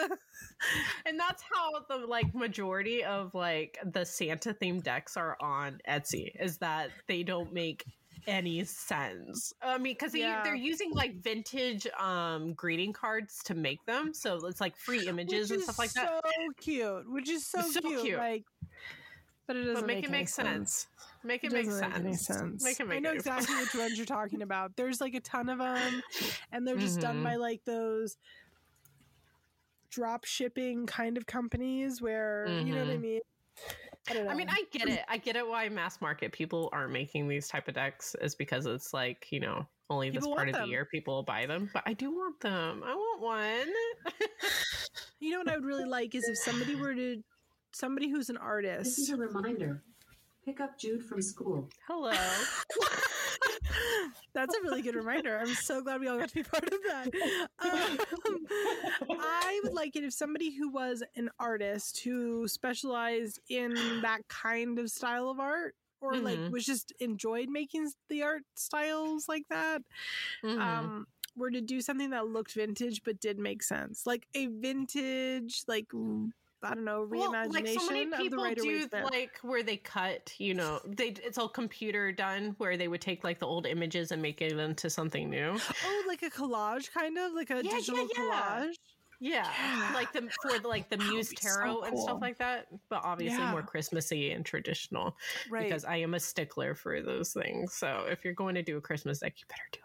and 1.05 1.19
that's 1.19 1.43
how 1.53 1.71
the 1.89 2.05
like 2.05 2.33
majority 2.35 3.03
of 3.03 3.33
like 3.33 3.77
the 3.85 4.05
Santa 4.05 4.53
themed 4.53 4.83
decks 4.83 5.17
are 5.17 5.37
on 5.41 5.79
Etsy 5.87 6.29
is 6.39 6.57
that 6.57 6.89
they 7.07 7.23
don't 7.23 7.53
make 7.53 7.83
any 8.27 8.63
sense. 8.65 9.53
I 9.61 9.77
mean, 9.77 9.93
because 9.93 10.11
they, 10.11 10.19
Yeah. 10.19 10.43
they're 10.43 10.55
using 10.55 10.91
like 10.91 11.21
vintage 11.23 11.87
um 11.97 12.53
greeting 12.53 12.91
cards 12.91 13.41
to 13.45 13.55
make 13.55 13.83
them, 13.85 14.13
so 14.13 14.45
it's 14.47 14.59
like 14.59 14.75
free 14.75 15.07
images 15.07 15.49
which 15.49 15.57
and 15.57 15.63
stuff 15.63 15.79
like 15.79 15.93
that. 15.93 16.07
So 16.25 16.31
cute, 16.59 17.09
which 17.09 17.29
is 17.29 17.47
so, 17.47 17.61
so 17.61 17.79
cute. 17.81 18.01
cute. 18.01 18.17
Like, 18.17 18.43
but 19.47 19.55
it 19.55 19.61
doesn't 19.63 19.75
But 19.75 19.87
make, 19.87 19.95
make 19.97 20.05
it 20.05 20.11
make 20.11 20.29
sense. 20.29 20.87
Make 21.23 21.43
it, 21.43 21.47
It 21.47 21.53
make 21.53 21.65
sense. 21.71 21.81
make 21.81 21.95
any 22.05 22.13
sense. 22.15 22.63
Make 22.63 22.79
it 22.79 22.87
make 22.87 22.97
I 22.97 22.99
know 22.99 23.13
exactly 23.13 23.55
which 23.55 23.73
ones 23.73 23.97
you're 23.97 24.05
talking 24.05 24.41
about. 24.41 24.75
There's 24.75 25.01
like 25.01 25.13
a 25.15 25.19
ton 25.21 25.49
of 25.49 25.57
them, 25.59 26.01
and 26.51 26.67
they're 26.67 26.77
just 26.77 26.99
done 26.99 27.21
Mhm. 27.21 27.23
by 27.23 27.35
like 27.37 27.63
those 27.65 28.17
drop 29.89 30.25
shipping 30.25 30.85
kind 30.85 31.17
of 31.17 31.25
companies 31.25 32.01
where 32.01 32.47
you 32.47 32.73
know 32.73 32.81
what 32.85 32.93
I 32.93 32.97
Mhm. 32.97 33.01
mean. 33.01 33.21
I 34.09 34.13
don't 34.13 34.25
know. 34.25 34.31
I 34.31 34.35
mean, 34.35 34.47
I 34.49 34.63
get 34.71 34.87
it. 34.87 35.03
I 35.07 35.17
get 35.17 35.35
it 35.35 35.45
why 35.47 35.67
mass 35.69 35.99
market 36.01 36.31
people 36.31 36.69
aren't 36.71 36.91
making 36.93 37.27
these 37.27 37.47
type 37.47 37.67
of 37.67 37.73
decks 37.73 38.15
is 38.21 38.35
because 38.35 38.65
it's 38.65 38.93
like, 38.93 39.27
you 39.31 39.39
know, 39.39 39.67
only 39.89 40.11
People 40.11 40.29
this 40.29 40.35
part 40.35 40.47
of 40.49 40.53
them. 40.55 40.63
the 40.63 40.69
year 40.69 40.85
people 40.85 41.15
will 41.15 41.23
buy 41.23 41.45
them. 41.45 41.69
But 41.73 41.83
I 41.85 41.93
do 41.93 42.11
want 42.11 42.39
them. 42.39 42.83
I 42.85 42.93
want 42.93 43.21
one. 43.21 43.73
you 45.19 45.31
know 45.31 45.39
what 45.39 45.49
I 45.49 45.55
would 45.55 45.65
really 45.65 45.85
like 45.85 46.13
is 46.15 46.23
if 46.27 46.37
somebody 46.37 46.75
were 46.75 46.93
to 46.93 47.21
somebody 47.71 48.09
who's 48.09 48.29
an 48.29 48.37
artist. 48.37 48.83
This 48.97 48.99
is 48.99 49.09
a 49.09 49.15
reminder. 49.17 49.81
Pick 50.45 50.59
up 50.61 50.77
Jude 50.79 51.03
from 51.03 51.21
school. 51.21 51.69
Hello. 51.87 52.11
That's 54.33 54.55
a 54.55 54.61
really 54.61 54.81
good 54.81 54.95
reminder. 54.95 55.37
I'm 55.37 55.53
so 55.53 55.81
glad 55.81 55.99
we 55.99 56.07
all 56.07 56.17
got 56.19 56.29
to 56.29 56.35
be 56.35 56.43
part 56.43 56.63
of 56.63 56.79
that. 56.87 57.07
Um, 57.59 58.47
I 59.19 59.59
would 59.63 59.73
like 59.73 59.95
it 59.95 60.03
if 60.03 60.13
somebody 60.13 60.55
who 60.55 60.69
was 60.69 61.03
an 61.15 61.29
artist 61.39 61.99
who 62.03 62.47
specialized 62.47 63.39
in 63.49 63.73
that 64.03 64.19
kind 64.29 64.77
of 64.79 64.89
style 64.89 65.29
of 65.29 65.39
art 65.39 65.75
or 66.01 66.15
like 66.17 66.37
Mhm. 66.37 66.51
was 66.51 66.65
just 66.65 66.93
enjoyed 66.99 67.49
making 67.49 67.91
the 68.09 68.21
art 68.23 68.43
styles 68.55 69.27
like 69.27 69.47
that 69.49 69.81
Mhm. 70.43 70.59
um 70.59 71.07
were 71.35 71.49
to 71.49 71.61
do 71.61 71.81
something 71.81 72.11
that 72.11 72.27
looked 72.27 72.53
vintage 72.53 73.01
but 73.03 73.19
did 73.19 73.39
make 73.39 73.63
sense, 73.63 74.05
like 74.05 74.27
a 74.35 74.45
vintage, 74.47 75.63
like 75.67 75.87
I 76.63 76.73
don't 76.73 76.85
know, 76.85 77.05
reimagination 77.05 77.09
Well, 77.11 77.49
like 77.53 77.67
so 77.67 77.85
many 77.85 78.03
of 78.03 78.09
the 78.11 78.17
people 78.17 78.49
do 78.55 78.89
like 79.03 79.37
where 79.41 79.61
they 79.63 79.77
cut 79.77 80.33
you 80.39 80.53
know 80.53 80.81
they 80.85 81.09
it's 81.09 81.37
all 81.37 81.49
computer 81.49 82.11
done 82.11 82.55
where 82.57 82.77
they 82.77 82.87
would 82.87 83.01
take 83.01 83.23
like 83.23 83.39
the 83.39 83.45
old 83.45 83.65
images 83.67 84.11
and 84.11 84.21
make 84.21 84.41
it 84.41 84.57
into 84.57 84.89
something 84.89 85.29
new 85.29 85.59
oh, 85.83 86.03
like 86.07 86.23
a 86.23 86.29
collage, 86.29 86.91
kind 86.91 87.17
of 87.17 87.33
like 87.33 87.49
a 87.51 87.61
Yeah, 87.61 87.71
yeah, 87.71 87.77
digital 87.77 88.07
yeah. 88.15 88.63
collage. 88.63 88.75
yeah 89.19 89.53
Yeah. 89.59 89.93
like 89.93 90.11
the 90.13 90.29
for 90.41 90.59
the, 90.59 90.67
like 90.67 90.89
the 90.89 90.97
muse 90.97 91.29
be 91.29 91.35
so 91.39 91.41
tarot 91.41 91.81
and 91.83 91.99
stuff 91.99 92.21
like 92.21 92.37
that 92.39 92.67
but 92.89 93.03
obviously 93.03 93.43
Yeah. 93.43 93.51
more 93.51 93.63
christmassy 93.63 94.31
and 94.31 94.45
traditional 94.45 95.15
Right. 95.49 95.67
because 95.67 95.85
i 95.85 95.97
am 95.97 96.13
a 96.13 96.19
stickler 96.19 96.75
for 96.75 97.01
those 97.01 97.33
things 97.33 97.73
so 97.73 98.05
if 98.09 98.23
you're 98.25 98.33
going 98.33 98.55
to 98.55 98.63
do 98.63 98.77
a 98.77 98.81
christmas 98.81 99.19
deck 99.19 99.35
you 99.39 99.45
better 99.47 99.69
do 99.71 99.79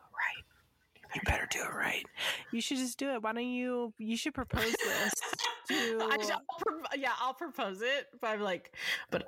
you 1.15 1.21
better 1.25 1.47
do 1.51 1.61
it 1.61 1.75
right. 1.75 2.05
You 2.51 2.61
should 2.61 2.79
just 2.79 2.99
do 2.99 3.11
it. 3.11 3.23
Why 3.23 3.33
don't 3.33 3.45
you? 3.45 3.93
You 3.99 4.17
should 4.17 4.35
propose 4.35 4.73
this 4.73 5.13
to. 5.69 5.99
I, 6.01 6.17
will 6.17 6.41
pro- 6.59 6.83
yeah 6.97 7.13
i'll 7.21 7.35
propose 7.35 7.83
it 7.83 8.07
but 8.21 8.29
i'm 8.29 8.41
like 8.41 8.75
but 9.11 9.25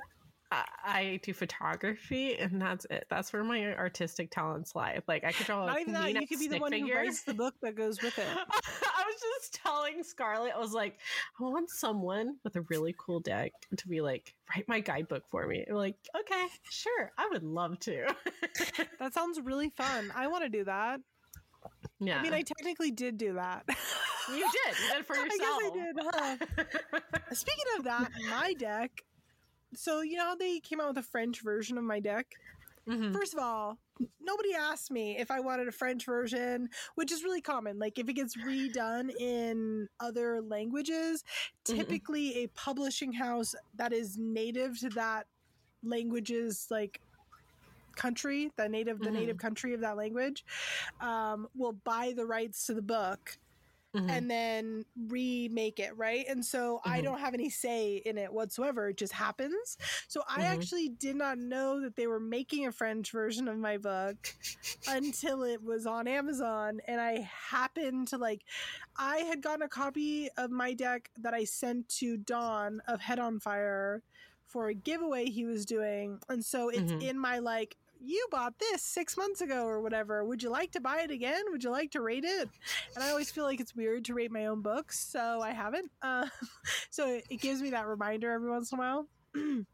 I, 0.84 1.18
do 1.24 1.34
photography 1.34 2.36
and 2.36 2.62
that's 2.62 2.86
it 2.88 3.06
that's 3.10 3.32
where 3.32 3.42
my 3.42 3.74
artistic 3.74 4.30
talents 4.30 4.76
lie 4.76 5.00
like 5.08 5.24
i 5.24 5.32
could 5.32 5.46
draw 5.46 5.66
Not 5.66 5.78
a 5.78 5.80
even 5.80 5.94
that. 5.94 6.12
You 6.12 6.28
could 6.28 6.38
be 6.38 6.46
the 6.46 6.60
one 6.60 6.72
who 6.72 6.94
writes 6.94 7.22
the 7.22 7.34
book 7.34 7.54
that 7.62 7.74
goes 7.74 8.00
with 8.00 8.16
it. 8.16 8.26
I 8.38 9.04
was 9.06 9.20
just 9.40 9.54
telling 9.54 10.04
Scarlett, 10.04 10.52
I 10.54 10.58
was 10.60 10.72
like, 10.72 11.00
I 11.40 11.42
want 11.42 11.70
someone 11.70 12.36
with 12.44 12.54
a 12.54 12.60
really 12.62 12.94
cool 12.96 13.18
deck 13.18 13.52
to 13.76 13.88
be 13.88 14.00
like, 14.00 14.32
write 14.54 14.68
my 14.68 14.78
guidebook 14.78 15.24
for 15.28 15.44
me. 15.48 15.64
I'm 15.68 15.74
like, 15.74 15.96
okay, 16.16 16.46
sure, 16.70 17.10
I 17.18 17.28
would 17.32 17.42
love 17.42 17.80
to. 17.80 18.14
That 19.00 19.12
sounds 19.12 19.40
really 19.40 19.70
fun. 19.70 20.12
I 20.14 20.28
want 20.28 20.44
to 20.44 20.48
do 20.48 20.64
that. 20.64 21.00
Yeah, 22.06 22.18
I 22.18 22.22
mean, 22.22 22.32
I 22.34 22.42
technically 22.42 22.90
did 22.90 23.16
do 23.18 23.34
that. 23.34 23.64
you 24.30 24.36
did, 24.36 24.78
you 24.78 24.94
did 24.94 25.06
for 25.06 25.16
I 25.18 25.28
guess 25.38 25.58
I 25.62 25.70
did. 25.72 25.96
Huh? 26.00 27.00
Speaking 27.32 27.64
of 27.78 27.84
that, 27.84 28.08
my 28.30 28.52
deck. 28.54 29.02
So 29.74 30.02
you 30.02 30.16
know 30.16 30.36
they 30.38 30.60
came 30.60 30.80
out 30.80 30.88
with 30.88 30.98
a 30.98 31.02
French 31.02 31.42
version 31.42 31.78
of 31.78 31.84
my 31.84 32.00
deck. 32.00 32.26
Mhm. 32.88 33.12
First 33.14 33.32
of 33.32 33.40
all, 33.40 33.78
nobody 34.20 34.54
asked 34.54 34.90
me 34.90 35.16
if 35.18 35.30
I 35.30 35.40
wanted 35.40 35.68
a 35.68 35.72
French 35.72 36.04
version, 36.04 36.68
which 36.96 37.10
is 37.10 37.24
really 37.24 37.40
common. 37.40 37.78
Like 37.78 37.98
if 37.98 38.08
it 38.08 38.12
gets 38.12 38.36
redone 38.36 39.10
in 39.18 39.88
other 40.00 40.42
languages, 40.42 41.24
Mhm. 41.64 41.76
typically 41.76 42.44
a 42.44 42.46
publishing 42.48 43.12
house 43.14 43.54
that 43.74 43.92
is 43.94 44.18
native 44.18 44.78
to 44.80 44.90
that 44.90 45.26
language's 45.82 46.66
like 46.70 47.00
country, 47.96 48.50
the 48.56 48.68
native 48.68 49.02
the 49.02 49.10
Mhm. 49.10 49.12
native 49.12 49.38
country 49.38 49.74
of 49.74 49.80
that 49.80 49.96
language, 49.96 50.44
um, 51.00 51.48
will 51.54 51.72
buy 51.72 52.12
the 52.16 52.26
rights 52.26 52.66
to 52.66 52.74
the 52.74 52.82
book 52.82 53.38
Mhm. 53.94 54.08
and 54.08 54.30
then 54.30 54.84
remake 55.08 55.78
it, 55.80 55.96
right? 55.96 56.26
And 56.28 56.44
so 56.44 56.80
I 56.84 57.00
Mhm. 57.00 57.02
don't 57.02 57.20
have 57.20 57.34
any 57.34 57.48
say 57.50 57.96
in 58.04 58.18
it 58.18 58.32
whatsoever. 58.32 58.88
It 58.90 58.98
just 58.98 59.12
happens. 59.14 59.76
So 60.08 60.22
I 60.28 60.42
Mhm. 60.42 60.50
actually 60.52 60.88
did 60.90 61.16
not 61.16 61.38
know 61.38 61.80
that 61.80 61.96
they 61.96 62.06
were 62.06 62.20
making 62.20 62.66
a 62.66 62.72
French 62.72 63.12
version 63.12 63.48
of 63.48 63.58
my 63.58 63.78
book 63.78 64.16
until 64.86 65.42
it 65.42 65.62
was 65.62 65.86
on 65.86 66.06
Amazon. 66.06 66.80
And 66.86 67.00
I 67.00 67.20
happened 67.50 68.08
to 68.08 68.18
like, 68.18 68.42
I 68.96 69.18
had 69.18 69.42
gotten 69.42 69.62
a 69.62 69.68
copy 69.68 70.28
of 70.36 70.50
my 70.50 70.74
deck 70.74 71.10
that 71.18 71.34
I 71.34 71.44
sent 71.44 71.88
to 72.00 72.16
Dawn 72.16 72.80
of 72.86 73.00
Head 73.00 73.18
on 73.18 73.40
Fire 73.40 74.02
for 74.46 74.68
a 74.68 74.74
giveaway 74.74 75.26
he 75.26 75.44
was 75.44 75.64
doing. 75.64 76.20
And 76.28 76.44
so 76.44 76.68
it's 76.68 76.92
Mhm. 76.92 77.00
in 77.00 77.18
my 77.18 77.38
like, 77.38 77.76
you 78.04 78.26
bought 78.30 78.58
this 78.58 78.82
six 78.82 79.16
months 79.16 79.40
ago 79.40 79.64
or 79.66 79.80
whatever. 79.80 80.24
Would 80.24 80.42
you 80.42 80.50
like 80.50 80.72
to 80.72 80.80
buy 80.80 81.00
it 81.00 81.10
again? 81.10 81.42
Would 81.50 81.64
you 81.64 81.70
like 81.70 81.90
to 81.92 82.00
rate 82.00 82.24
it? 82.24 82.48
And 82.94 83.04
I 83.04 83.10
always 83.10 83.30
feel 83.30 83.44
like 83.44 83.60
it's 83.60 83.74
weird 83.74 84.04
to 84.06 84.14
rate 84.14 84.30
my 84.30 84.46
own 84.46 84.62
books, 84.62 84.98
so 84.98 85.40
I 85.40 85.50
haven't. 85.50 85.90
Uh, 86.02 86.26
so 86.90 87.08
it, 87.08 87.24
it 87.30 87.40
gives 87.40 87.62
me 87.62 87.70
that 87.70 87.86
reminder 87.86 88.30
every 88.30 88.50
once 88.50 88.72
in 88.72 88.78
a 88.78 88.82
while. 88.82 89.08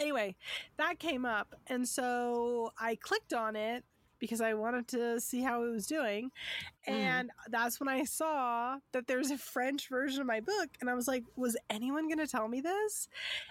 anyway, 0.00 0.36
that 0.78 0.98
came 0.98 1.26
up, 1.26 1.54
and 1.66 1.88
so 1.88 2.72
I 2.78 2.96
clicked 2.96 3.32
on 3.32 3.56
it 3.56 3.84
because 4.20 4.40
I 4.40 4.54
wanted 4.54 4.86
to 4.88 5.20
see 5.20 5.42
how 5.42 5.64
it 5.64 5.70
was 5.70 5.86
doing. 5.86 6.30
And 6.86 7.30
that's 7.48 7.80
when 7.80 7.88
I 7.88 8.04
saw 8.04 8.76
that 8.92 9.06
there's 9.06 9.30
a 9.30 9.38
French 9.38 9.88
version 9.88 10.20
of 10.20 10.26
my 10.26 10.40
book. 10.40 10.68
And 10.80 10.88
I 10.88 10.94
was 10.94 11.08
like, 11.08 11.24
was 11.36 11.56
anyone 11.68 12.06
going 12.08 12.18
to 12.18 12.26
tell 12.26 12.46
me 12.46 12.60
this? 12.60 13.08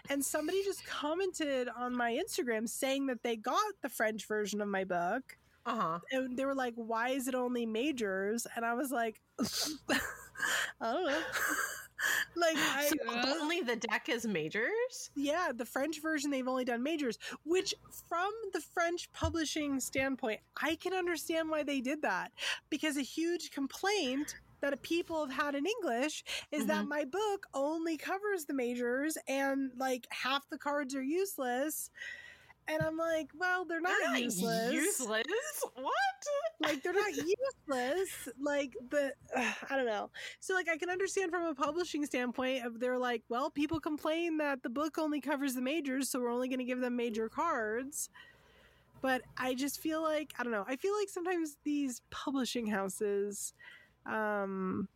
And 0.10 0.24
somebody 0.24 0.64
just 0.64 0.86
commented 0.86 1.68
on 1.76 1.96
my 1.96 2.12
Instagram 2.14 2.70
saying 2.70 3.08
that 3.08 3.24
they 3.24 3.36
got 3.36 3.74
the 3.82 3.90
French 3.90 4.26
version 4.28 4.62
of 4.62 4.68
my 4.68 4.84
book 4.84 5.38
uh-huh. 5.66 6.00
and 6.12 6.38
they 6.38 6.46
were 6.46 6.56
like, 6.56 6.74
"Why 6.76 7.10
is 7.10 7.28
it 7.28 7.36
only 7.36 7.66
majors?" 7.66 8.48
And 8.56 8.66
I 8.66 8.74
was 8.74 8.92
like, 8.92 9.22
"I 9.40 10.94
don't 10.94 11.06
know." 11.06 11.22
like, 12.36 12.56
I, 12.58 12.90
So 12.90 12.96
only 13.42 13.62
the 13.62 13.76
deck 13.76 14.10
is 14.10 14.26
majors. 14.26 15.12
yeah, 15.16 15.52
the 15.54 15.66
French 15.66 16.02
version 16.02 16.32
they've 16.32 16.48
only 16.48 16.66
done 16.66 16.84
majors, 16.84 17.18
which 17.44 17.74
from 18.08 18.32
the 18.54 18.62
French 18.62 19.12
publishing 19.14 19.80
standpoint, 19.80 20.40
I 20.62 20.76
can 20.76 20.94
understand 20.94 21.50
why 21.50 21.64
they 21.64 21.82
did 21.82 22.02
that 22.04 22.32
because 22.70 22.98
a 22.98 23.02
huge 23.02 23.52
complaint 23.52 24.36
that 24.62 24.82
people 24.82 25.26
have 25.26 25.34
had 25.36 25.56
in 25.56 25.66
English 25.66 26.24
is 26.52 26.66
that 26.66 26.84
Mhm. 26.84 26.90
my 26.90 27.06
book 27.06 27.48
only 27.54 27.96
covers 27.98 28.46
the 28.46 28.54
majors 28.54 29.18
and 29.28 29.72
like 29.78 30.06
half 30.12 30.50
the 30.50 30.58
cards 30.58 30.94
are 30.96 31.02
useless. 31.02 31.90
And 32.68 32.82
I'm 32.84 32.98
like, 32.98 33.30
well, 33.38 33.66
they're 33.66 33.82
not, 33.82 33.94
They're 34.00 34.12
not 34.12 34.22
useless. 34.22 34.74
Useless. 34.74 35.26
What? 35.74 35.94
like 36.62 36.84
they're 36.84 36.94
not 36.94 37.12
useless 37.16 38.30
like 38.42 38.76
the 38.90 39.14
i 39.70 39.76
don't 39.76 39.86
know 39.86 40.10
so 40.40 40.54
like 40.54 40.68
i 40.70 40.78
can 40.78 40.90
understand 40.90 41.32
from 41.32 41.46
a 41.46 41.56
publishing 41.56 42.06
standpoint 42.06 42.66
of 42.66 42.80
they're 42.80 42.98
like 42.98 43.24
well 43.30 43.50
people 43.50 43.80
complain 43.80 44.38
that 44.38 44.62
the 44.64 44.70
book 44.70 44.98
only 44.98 45.22
covers 45.22 45.54
the 45.56 45.62
majors 45.62 46.10
so 46.10 46.20
we're 46.20 46.32
only 46.32 46.48
going 46.48 46.60
to 46.60 46.66
give 46.66 46.82
them 46.82 46.96
major 46.96 47.30
cards 47.30 48.10
but 49.02 49.22
i 49.38 49.54
just 49.54 49.80
feel 49.80 50.02
like 50.02 50.34
i 50.38 50.44
don't 50.44 50.52
know 50.52 50.66
i 50.68 50.76
feel 50.76 50.94
like 51.00 51.10
sometimes 51.10 51.58
these 51.64 52.02
publishing 52.10 52.68
houses 52.68 53.54
um 54.06 54.88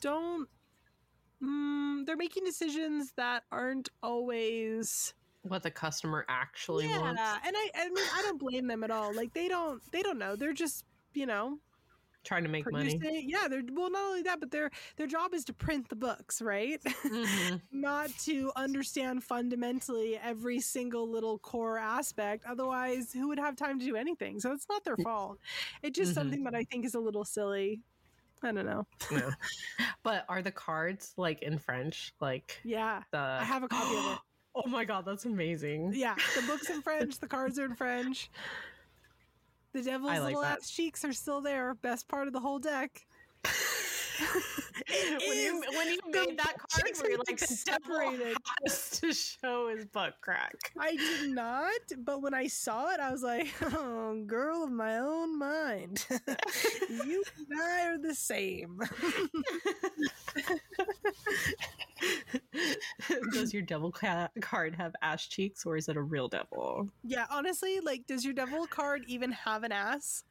don't 0.00 0.48
mm, 1.42 2.06
they're 2.06 2.16
making 2.16 2.44
decisions 2.44 3.12
that 3.16 3.42
aren't 3.50 3.88
always 4.02 5.14
What 5.42 5.62
the 5.62 5.70
customer 5.70 6.24
actually 6.28 6.86
wants. 6.88 7.18
yeah 7.18 7.32
wants. 7.32 7.46
and 7.46 7.56
i 7.56 7.70
i 7.76 7.88
mean 7.88 8.04
i 8.16 8.22
don't 8.22 8.38
blame 8.38 8.66
them 8.66 8.82
at 8.84 8.90
all 8.90 9.14
like 9.14 9.32
they 9.32 9.48
don't 9.48 9.80
they 9.92 10.02
don't 10.02 10.18
know 10.18 10.36
they're 10.36 10.52
just 10.52 10.84
you 11.14 11.26
know 11.26 11.58
Trying 12.24 12.42
to 12.42 12.50
make 12.50 12.70
money. 12.70 12.98
yeah 13.26 13.46
they're 13.48 13.62
well 13.72 13.90
not 13.90 14.02
only 14.02 14.22
that 14.22 14.40
but 14.40 14.50
their 14.50 14.70
their 14.96 15.06
job 15.06 15.32
is 15.32 15.44
to 15.44 15.54
print 15.54 15.88
the 15.88 15.96
books 15.96 16.42
right 16.42 16.82
Mhm. 16.84 17.62
not 17.72 18.10
to 18.24 18.52
understand 18.56 19.22
fundamentally 19.24 20.18
every 20.22 20.60
single 20.60 21.08
little 21.08 21.38
core 21.38 21.78
aspect 21.78 22.44
otherwise 22.44 23.12
who 23.12 23.28
would 23.28 23.38
have 23.38 23.56
time 23.56 23.78
to 23.78 23.84
do 23.86 23.96
anything 23.96 24.40
so 24.40 24.52
it's 24.52 24.66
not 24.68 24.84
their 24.84 24.96
fault 24.98 25.38
it's 25.82 25.96
just 25.96 26.10
Mhm. 26.12 26.14
something 26.16 26.44
that 26.44 26.54
i 26.54 26.64
think 26.64 26.84
is 26.84 26.94
a 26.94 27.00
little 27.00 27.24
silly 27.24 27.80
i 28.42 28.52
don't 28.52 28.66
know 28.66 28.86
Yeah. 29.10 29.30
But 30.02 30.24
are 30.28 30.42
the 30.42 30.52
cards 30.52 31.12
like 31.16 31.42
in 31.42 31.58
French? 31.58 32.14
Like 32.20 32.60
yeah 32.64 33.02
the 33.12 33.18
i 33.18 33.44
have 33.44 33.62
a 33.62 33.68
copy 33.68 33.96
of 33.96 34.12
it 34.14 34.18
Oh 34.64 34.68
my 34.68 34.84
god, 34.84 35.04
that's 35.04 35.24
amazing. 35.24 35.92
yeah 35.94 36.14
the 36.34 36.42
book's 36.46 36.68
in 36.68 36.82
french 36.88 37.18
the 37.20 37.28
cards 37.28 37.58
are 37.58 37.64
in 37.66 37.74
french 37.74 38.30
the 39.72 39.82
devil's 39.82 40.10
like 40.10 40.22
little 40.22 40.40
that. 40.42 40.58
ass 40.58 40.70
cheeks 40.70 41.04
are 41.04 41.12
still 41.12 41.40
there 41.40 41.74
best 41.74 42.08
part 42.08 42.26
of 42.26 42.32
the 42.32 42.40
whole 42.40 42.58
deck 42.58 43.06
when 43.44 45.38
you 45.38 45.62
when 45.76 45.88
you 45.88 45.98
made 46.10 46.38
that 46.38 46.56
where 47.02 47.14
are, 47.14 47.18
like 47.18 47.28
like, 47.28 47.38
the 47.38 47.62
devil 47.64 47.94
separated. 47.94 48.36
to 48.92 49.12
show 49.12 49.68
his 49.68 49.84
butt 49.86 50.14
crack. 50.20 50.54
I 50.78 50.96
did 50.96 51.30
not, 51.30 51.80
but 51.98 52.22
when 52.22 52.34
I 52.34 52.46
saw 52.46 52.90
it, 52.92 53.00
I 53.00 53.10
was 53.10 53.22
like, 53.22 53.48
oh, 53.62 54.22
girl 54.26 54.64
of 54.64 54.70
my 54.70 54.98
own 54.98 55.38
mind. 55.38 56.06
you 57.04 57.24
and 57.36 57.60
I 57.60 57.86
are 57.86 57.98
the 57.98 58.14
same. 58.14 58.80
Does 63.32 63.52
your 63.52 63.62
devil 63.62 63.90
ca- 63.90 64.28
card 64.40 64.74
have 64.76 64.94
ass 65.02 65.26
cheeks 65.26 65.64
or 65.66 65.76
is 65.76 65.88
it 65.88 65.96
a 65.96 66.02
real 66.02 66.28
devil? 66.28 66.88
yeah, 67.04 67.26
honestly, 67.30 67.80
like, 67.80 68.06
does 68.06 68.24
your 68.24 68.34
devil 68.34 68.66
card 68.66 69.02
even 69.06 69.32
have 69.32 69.62
an 69.64 69.72
ass? 69.72 70.24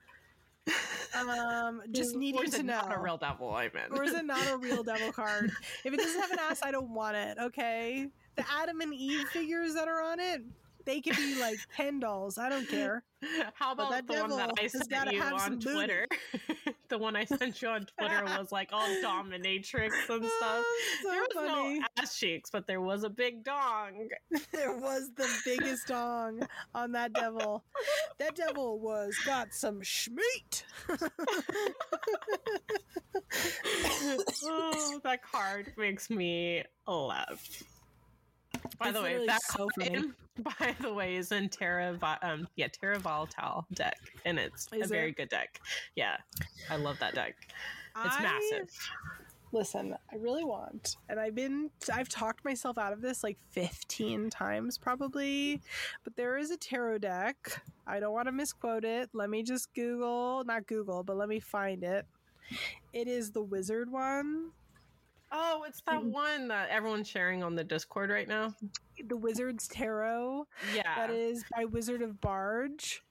Um, 1.18 1.82
just 1.92 2.16
needing 2.16 2.44
is 2.44 2.54
it 2.54 2.58
to 2.58 2.64
know. 2.64 2.74
not 2.82 2.96
a 2.96 3.00
real 3.00 3.18
devil, 3.18 3.54
I 3.54 3.70
meant. 3.74 3.92
or 3.92 4.04
is 4.04 4.14
it 4.14 4.26
not 4.26 4.46
a 4.50 4.58
real 4.58 4.84
devil 4.84 5.12
card? 5.12 5.52
If 5.84 5.94
it 5.94 5.98
doesn't 5.98 6.22
have 6.22 6.32
an 6.32 6.40
ass, 6.40 6.62
I 6.64 6.72
don't 6.72 6.90
want 6.92 7.16
it, 7.16 7.38
okay? 7.40 8.08
The 8.36 8.46
Adam 8.62 8.82
and 8.82 8.94
Eve 8.94 9.28
figures 9.30 9.74
that 9.74 9.88
are 9.88 10.02
on 10.02 10.20
it, 10.20 10.42
They 10.88 11.02
could 11.02 11.18
be 11.18 11.38
like 11.38 11.60
pen 11.76 12.00
dolls. 12.00 12.38
I 12.38 12.48
don't 12.48 12.66
care. 12.70 13.04
How 13.56 13.74
about 13.74 13.92
that 13.92 14.08
the 14.08 14.22
one 14.22 14.30
that 14.38 14.54
I 14.58 14.68
sent 14.68 15.12
you 15.12 15.22
on. 15.22 15.60
Twitter? 15.60 16.08
the 16.88 16.98
one 16.98 17.14
I 17.18 17.26
sent 17.26 17.62
you 17.62 17.68
on 17.68 17.86
Twitter 17.98 18.24
was 18.38 18.54
like 18.54 18.70
all 18.72 18.88
dominatrix 19.04 19.92
and 20.10 20.24
stuff. 20.24 20.32
Oh, 20.42 20.80
so 21.04 21.10
there 21.10 21.20
was 21.20 21.28
funny. 21.34 21.80
no 21.80 21.86
ass 21.98 22.18
cheeks, 22.18 22.50
but 22.50 22.68
there 22.68 22.80
was 22.80 23.04
a 23.04 23.10
big 23.10 23.44
dong. 23.44 24.08
there 24.54 24.78
was 24.78 25.12
the 25.18 25.28
biggest 25.44 25.88
dong 25.88 26.48
on 26.74 26.94
that 26.94 27.12
devil. 27.12 27.66
That 28.20 28.38
devil 28.38 28.80
was 28.80 29.14
got 29.26 29.54
some 29.54 29.82
schmeat. 29.82 30.64
oh, 34.46 35.02
that 35.04 35.20
card 35.22 35.74
makes 35.76 36.10
me 36.10 36.64
laugh. 36.88 37.62
By 38.80 38.90
It's 38.90 38.98
the 38.98 39.04
way, 39.04 39.26
that 39.26 39.42
so 39.42 39.70
by 40.60 40.76
the 40.80 40.94
way, 40.94 41.16
is 41.16 41.32
in 41.32 41.50
Terra, 41.50 41.98
um, 42.22 42.48
yeah, 42.56 42.68
Terra 42.68 43.00
Volatile 43.00 43.66
deck, 43.74 43.98
and 44.26 44.38
it's 44.38 44.68
Is 44.72 44.92
a 44.92 44.94
very 44.94 45.12
good 45.12 45.30
deck. 45.30 45.60
Yeah, 45.96 46.18
I 46.70 46.76
love 46.76 47.00
that 47.00 47.16
deck. 47.16 47.36
It's 48.06 48.16
I- 48.16 48.22
massive. 48.22 48.70
Listen, 49.54 49.96
I 50.12 50.16
really 50.18 50.44
want, 50.44 50.98
and 51.08 51.22
I've 51.22 51.34
been, 51.34 51.70
I've 51.92 52.10
talked 52.10 52.44
myself 52.44 52.78
out 52.78 52.92
of 52.92 53.02
this 53.02 53.24
like 53.24 53.38
15 53.52 54.30
times 54.30 54.78
probably, 54.78 55.62
but 56.04 56.18
there 56.18 56.38
is 56.38 56.52
a 56.52 56.58
tarot 56.58 56.98
deck. 56.98 57.62
I 57.88 58.02
don't 58.02 58.12
want 58.12 58.28
to 58.28 58.34
misquote 58.34 58.84
it. 58.84 59.10
Let 59.14 59.30
me 59.30 59.44
just 59.44 59.74
Google, 59.74 60.44
not 60.46 60.68
Google, 60.68 61.02
but 61.02 61.16
let 61.16 61.30
me 61.30 61.40
find 61.40 61.82
it. 61.86 62.06
It 62.92 63.08
is 63.08 63.32
the 63.32 63.42
wizard 63.42 63.90
one, 63.90 64.52
Oh, 65.32 65.64
it's 65.68 65.82
that 65.88 66.04
one 66.04 66.48
that 66.50 66.70
everyone's 66.70 67.08
sharing 67.08 67.44
on 67.44 67.56
the 67.56 67.64
Discord 67.64 68.10
right 68.10 68.28
now. 68.28 68.54
the 69.08 69.18
Wizard's 69.18 69.68
Tarot. 69.68 70.48
Yeah, 70.76 70.96
That 70.96 71.10
is 71.12 71.44
by 71.56 71.66
Wizard 71.66 72.02
of 72.02 72.22
Barge. 72.22 73.02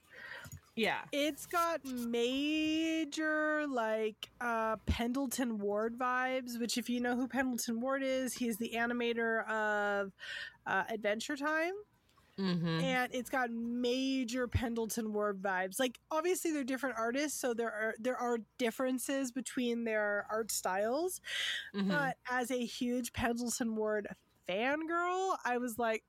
yeah. 0.74 1.00
It's 1.12 1.46
got 1.46 1.84
major 1.84 3.66
like 3.68 4.30
uh 4.40 4.76
Pendleton 4.86 5.58
Ward 5.58 5.98
vibes, 5.98 6.58
which 6.58 6.78
if 6.78 6.88
you 6.88 7.00
know 7.00 7.16
who 7.16 7.28
Pendleton 7.28 7.80
Ward 7.80 8.02
is, 8.02 8.34
he's 8.34 8.56
the 8.56 8.72
animator 8.74 9.46
of 9.48 10.12
uh, 10.66 10.84
Adventure 10.88 11.36
Time. 11.36 11.72
Mm-hmm. 12.38 12.80
and 12.80 13.14
it's 13.14 13.30
got 13.30 13.50
major 13.50 14.46
Pendleton 14.46 15.14
Ward 15.14 15.40
vibes. 15.40 15.80
Like 15.80 15.98
obviously 16.10 16.52
they're 16.52 16.64
different 16.64 16.96
artists, 16.98 17.40
so 17.40 17.54
there 17.54 17.68
are 17.70 17.94
there 17.98 18.16
are 18.16 18.38
differences 18.58 19.32
between 19.32 19.84
their 19.84 20.26
art 20.30 20.52
styles. 20.52 21.20
Mm-hmm. 21.74 21.88
But 21.88 22.16
as 22.30 22.50
a 22.50 22.62
huge 22.62 23.14
Pendleton 23.14 23.74
Ward 23.74 24.08
fangirl, 24.46 25.36
I 25.44 25.58
was 25.58 25.78
like, 25.78 26.04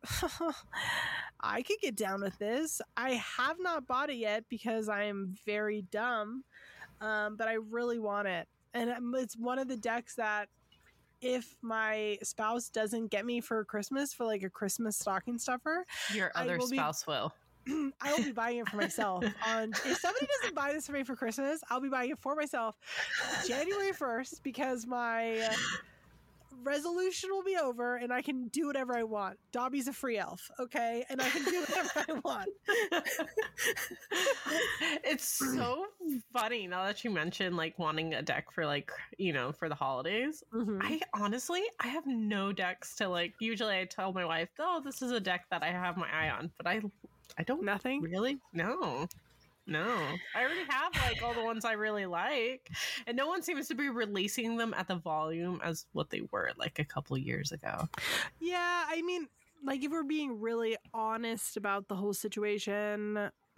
I 1.39 1.61
could 1.61 1.79
get 1.81 1.95
down 1.95 2.21
with 2.21 2.37
this. 2.39 2.81
I 2.95 3.11
have 3.11 3.57
not 3.59 3.87
bought 3.87 4.09
it 4.09 4.17
yet 4.17 4.45
because 4.49 4.89
I 4.89 5.03
am 5.03 5.35
very 5.45 5.83
dumb, 5.83 6.43
um, 6.99 7.37
but 7.37 7.47
I 7.47 7.53
really 7.53 7.99
want 7.99 8.27
it. 8.27 8.47
And 8.73 8.89
um, 8.89 9.15
it's 9.15 9.37
one 9.37 9.59
of 9.59 9.67
the 9.67 9.77
decks 9.77 10.15
that 10.15 10.49
if 11.21 11.55
my 11.61 12.17
spouse 12.23 12.69
doesn't 12.69 13.07
get 13.11 13.25
me 13.25 13.41
for 13.41 13.63
Christmas 13.65 14.13
for 14.13 14.25
like 14.25 14.43
a 14.43 14.49
Christmas 14.49 14.97
stocking 14.97 15.37
stuffer, 15.39 15.85
Your 16.13 16.31
other 16.35 16.57
will 16.57 16.69
be- 16.69 16.77
spouse 16.77 17.05
will. 17.07 17.33
I 17.67 18.13
will 18.13 18.23
be 18.23 18.31
buying 18.31 18.59
it 18.59 18.69
for 18.69 18.77
myself. 18.77 19.25
On 19.47 19.71
if 19.85 19.97
somebody 19.97 20.27
doesn't 20.41 20.55
buy 20.55 20.71
this 20.71 20.85
for 20.85 20.93
me 20.93 21.03
for 21.03 21.15
Christmas, 21.15 21.61
I'll 21.69 21.81
be 21.81 21.89
buying 21.89 22.11
it 22.11 22.19
for 22.19 22.35
myself 22.35 22.77
January 23.45 23.91
first 23.91 24.41
because 24.43 24.87
my 24.87 25.39
uh, 25.39 25.53
resolution 26.63 27.29
will 27.31 27.43
be 27.43 27.57
over 27.57 27.95
and 27.97 28.11
I 28.11 28.21
can 28.21 28.47
do 28.49 28.67
whatever 28.67 28.95
I 28.97 29.03
want. 29.03 29.37
Dobby's 29.51 29.87
a 29.87 29.93
free 29.93 30.17
elf, 30.17 30.49
okay, 30.59 31.05
and 31.09 31.21
I 31.21 31.29
can 31.29 31.43
do 31.43 31.59
whatever 31.61 31.89
I 31.95 32.13
want. 32.23 32.49
it's 35.03 35.23
so 35.27 35.85
funny 36.33 36.67
now 36.67 36.85
that 36.85 37.03
you 37.03 37.11
mentioned 37.11 37.55
like 37.57 37.77
wanting 37.79 38.13
a 38.13 38.21
deck 38.21 38.51
for 38.51 38.65
like 38.65 38.91
you 39.17 39.33
know 39.33 39.51
for 39.51 39.69
the 39.69 39.75
holidays 39.75 40.43
Mhm. 40.53 40.79
i 40.81 40.99
honestly 41.13 41.61
i 41.79 41.87
have 41.87 42.05
no 42.05 42.51
decks 42.51 42.95
to 42.95 43.07
like 43.07 43.33
usually 43.39 43.77
i 43.77 43.85
tell 43.85 44.13
my 44.13 44.25
wife 44.25 44.49
oh 44.59 44.81
this 44.83 45.01
is 45.01 45.11
a 45.11 45.19
deck 45.19 45.45
that 45.51 45.63
i 45.63 45.67
have 45.67 45.97
my 45.97 46.07
eye 46.11 46.29
on 46.29 46.51
but 46.57 46.67
i 46.67 46.81
i 47.37 47.43
don't 47.43 47.63
Nothing. 47.63 48.01
really 48.01 48.39
no 48.53 49.07
no 49.67 50.17
i 50.35 50.41
already 50.41 50.63
have 50.69 50.93
like 50.95 51.21
all 51.21 51.33
the 51.33 51.41
ones 51.43 51.65
i 51.65 51.73
really 51.73 52.05
like 52.05 52.69
and 53.05 53.15
no 53.17 53.27
one 53.27 53.41
seems 53.41 53.67
to 53.67 53.75
be 53.75 53.89
releasing 53.89 54.55
them 54.57 54.73
at 54.77 54.87
the 54.87 54.95
volume 54.95 55.59
as 55.63 55.85
what 55.93 56.09
they 56.09 56.21
were 56.31 56.51
like 56.57 56.79
a 56.79 56.85
couple 56.85 57.17
years 57.17 57.51
ago 57.51 57.87
Yeah, 58.39 58.85
I 58.87 59.01
mean, 59.01 59.27
like 59.63 59.83
if 59.83 59.91
we're 59.91 60.03
being 60.03 60.39
really 60.39 60.77
honest 60.93 61.57
about 61.57 61.87
the 61.87 61.95
whole 61.95 62.13
situation, 62.13 63.29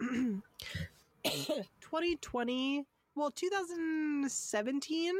2020, 1.24 2.86
well, 3.14 3.30
2017 3.30 5.14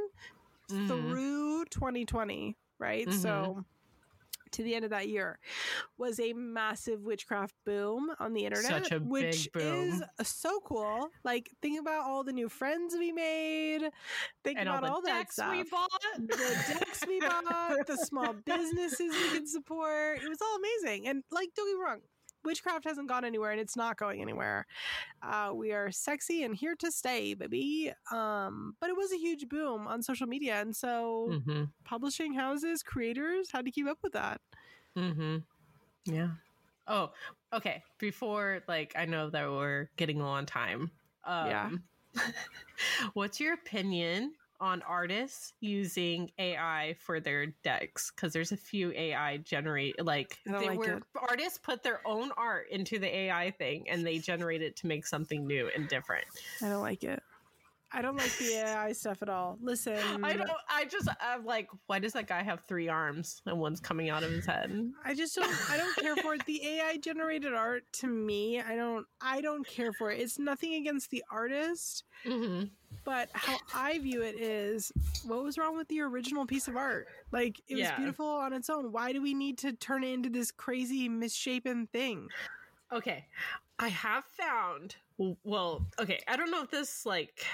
Mhm. 0.70 0.87
through 0.88 1.64
2020, 1.66 2.57
right? 2.79 3.07
Mhm. 3.07 3.12
So 3.12 3.64
to 4.53 4.63
the 4.63 4.75
end 4.75 4.85
of 4.85 4.91
that 4.91 5.09
year 5.09 5.39
was 5.99 6.19
a 6.21 6.33
massive 6.33 7.03
witchcraft 7.03 7.55
boom 7.65 8.11
on 8.19 8.33
the 8.33 8.45
internet 8.45 8.85
Such 8.85 8.93
a 8.93 8.99
which 8.99 9.49
is 9.55 10.03
so 10.23 10.61
cool. 10.65 11.09
Like 11.25 11.51
think 11.63 11.81
about 11.81 12.05
all 12.05 12.25
the 12.25 12.33
new 12.33 12.49
friends 12.49 12.95
we 12.99 13.13
made. 13.13 13.83
Think 14.45 14.59
and 14.59 14.69
all 14.69 14.79
about 14.79 14.87
the 14.87 14.93
all, 14.93 15.03
that 15.03 15.33
stuff 15.33 15.53
we 15.53 15.63
bought. 15.65 15.91
The 16.19 16.37
decks 16.69 17.05
we 17.07 17.21
bought, 17.21 17.87
the 17.87 17.97
small 17.97 18.33
businesses 18.45 19.15
we 19.15 19.39
could 19.39 19.49
support. 19.49 20.23
It 20.23 20.29
was 20.29 20.39
all 20.41 20.57
amazing. 20.57 21.09
And 21.09 21.23
like, 21.31 21.51
don't 21.57 21.67
get 21.67 21.77
me 21.77 21.85
wrong, 21.85 22.01
witchcraft 22.44 22.85
hasn't 22.85 23.09
gone 23.09 23.24
anywhere 23.24 23.50
and 23.50 23.61
it's 23.61 23.76
not 23.76 23.96
going 23.96 24.20
anywhere. 24.20 24.66
Uh, 25.22 25.53
we 25.55 25.72
are 25.72 25.90
sexy 25.90 26.44
and 26.44 26.55
here 26.55 26.74
to 26.76 26.90
stay, 26.90 27.35
baby. 27.35 27.92
Um, 28.11 28.76
but 28.81 28.90
it 28.90 28.96
was 28.96 29.12
a 29.12 29.16
huge 29.16 29.48
boom 29.48 29.87
on 29.87 30.03
social 30.03 30.26
media. 30.26 30.61
And 30.61 30.74
so 30.74 31.29
mm-hmm. 31.31 31.64
publishing 31.85 32.35
houses, 32.35 32.83
creators 32.83 33.50
had 33.50 33.64
to 33.64 33.70
keep 33.70 33.87
up 33.87 33.98
with 34.03 34.12
that. 34.12 34.40
Mm-hmm. 34.96 35.38
Yeah. 36.07 36.31
Oh, 36.87 37.11
okay. 37.53 37.83
Before, 37.98 38.62
like, 38.66 38.94
I 38.96 39.05
know 39.05 39.31
that 39.31 39.48
we're 39.48 39.88
getting 39.96 40.18
low 40.18 40.26
on 40.26 40.46
time. 40.46 40.90
Um, 41.24 41.46
Yeah. 41.46 41.70
what's 43.14 43.38
your 43.38 43.55
opinion 43.55 44.33
on 44.61 44.83
artists 44.83 45.55
using 45.61 46.31
AI 46.38 46.94
for 47.01 47.20
their 47.20 47.46
decks? 47.64 48.11
Because 48.11 48.33
there's 48.33 48.53
a 48.53 48.57
few 48.57 48.92
AI 48.92 49.38
generate, 49.38 50.05
like, 50.05 50.38
they 50.44 50.53
like 50.53 50.79
were 50.79 50.96
it. 50.99 51.03
artists 51.29 51.59
put 51.59 51.83
their 51.83 52.01
own 52.07 52.31
art 52.37 52.66
into 52.70 52.99
the 52.99 53.14
AI 53.14 53.51
thing, 53.53 53.88
and 53.88 54.07
they 54.07 54.18
generate 54.18 54.62
it 54.62 54.77
to 54.77 54.87
make 54.87 55.07
something 55.07 55.46
new 55.46 55.70
and 55.75 55.88
different. 55.88 56.27
I 56.62 56.68
don't 56.68 56.83
like 56.83 57.05
it. 57.05 57.23
I 57.92 58.03
don't 58.03 58.16
like 58.16 58.37
the 58.38 58.53
AI 58.55 58.92
stuff 58.92 59.20
at 59.22 59.29
all. 59.29 59.59
Listen, 59.61 59.98
I 60.24 60.35
don't. 60.35 60.48
I 60.68 60.85
just. 60.85 61.09
I'm 61.20 61.44
like, 61.44 61.68
why 61.87 61.98
does 61.98 62.12
that 62.12 62.26
guy 62.29 62.42
have 62.42 62.61
three 62.68 62.88
arms 62.88 63.42
and 63.46 63.59
one's 63.59 63.81
coming 63.81 64.11
out 64.11 64.22
of 64.22 64.31
his 64.31 64.46
head? 64.46 64.70
I 65.05 65.14
just 65.14 65.35
don't 65.35 65.70
I 65.70 65.76
don't 65.76 65.96
care 65.96 66.16
for 66.16 66.35
it. 66.35 66.44
The 66.46 66.64
AI 66.66 66.98
generated 66.98 67.53
art 67.53 67.83
to 67.94 68.07
me, 68.07 68.61
I 68.61 68.76
don't 68.76 69.07
I 69.20 69.40
don't 69.40 69.66
care 69.66 69.92
for 69.92 70.11
it. 70.11 70.20
It's 70.20 70.38
nothing 70.38 70.74
against 70.74 71.11
the 71.11 71.24
artist, 71.31 72.05
Mm-hmm. 72.26 72.66
but 73.05 73.29
how 73.33 73.59
I 73.74 73.98
view 73.98 74.22
it 74.22 74.38
is 74.38 74.92
what 75.26 75.42
was 75.42 75.57
wrong 75.59 75.76
with 75.76 75.88
the 75.88 76.00
original 76.03 76.46
piece 76.46 76.68
of 76.68 76.76
art? 76.76 77.09
Like 77.33 77.61
it 77.66 77.74
was 77.74 77.85
Yeah. 77.85 77.96
beautiful 77.96 78.26
on 78.26 78.53
its 78.53 78.68
own. 78.70 78.92
Why 78.92 79.12
do 79.12 79.22
we 79.22 79.35
need 79.35 79.59
to 79.59 79.72
turn 79.72 80.05
it 80.05 80.12
into 80.12 80.29
this 80.29 80.50
crazy 80.50 81.09
misshapen 81.09 81.87
thing? 81.92 82.29
Okay. 82.92 83.24
I 83.81 83.88
have 83.88 84.25
found 84.25 84.97
well, 85.45 85.87
okay, 86.01 86.21
I 86.29 86.37
don't 86.37 86.51
know 86.51 86.62
if 86.62 86.71
this 86.71 87.05
like 87.05 87.45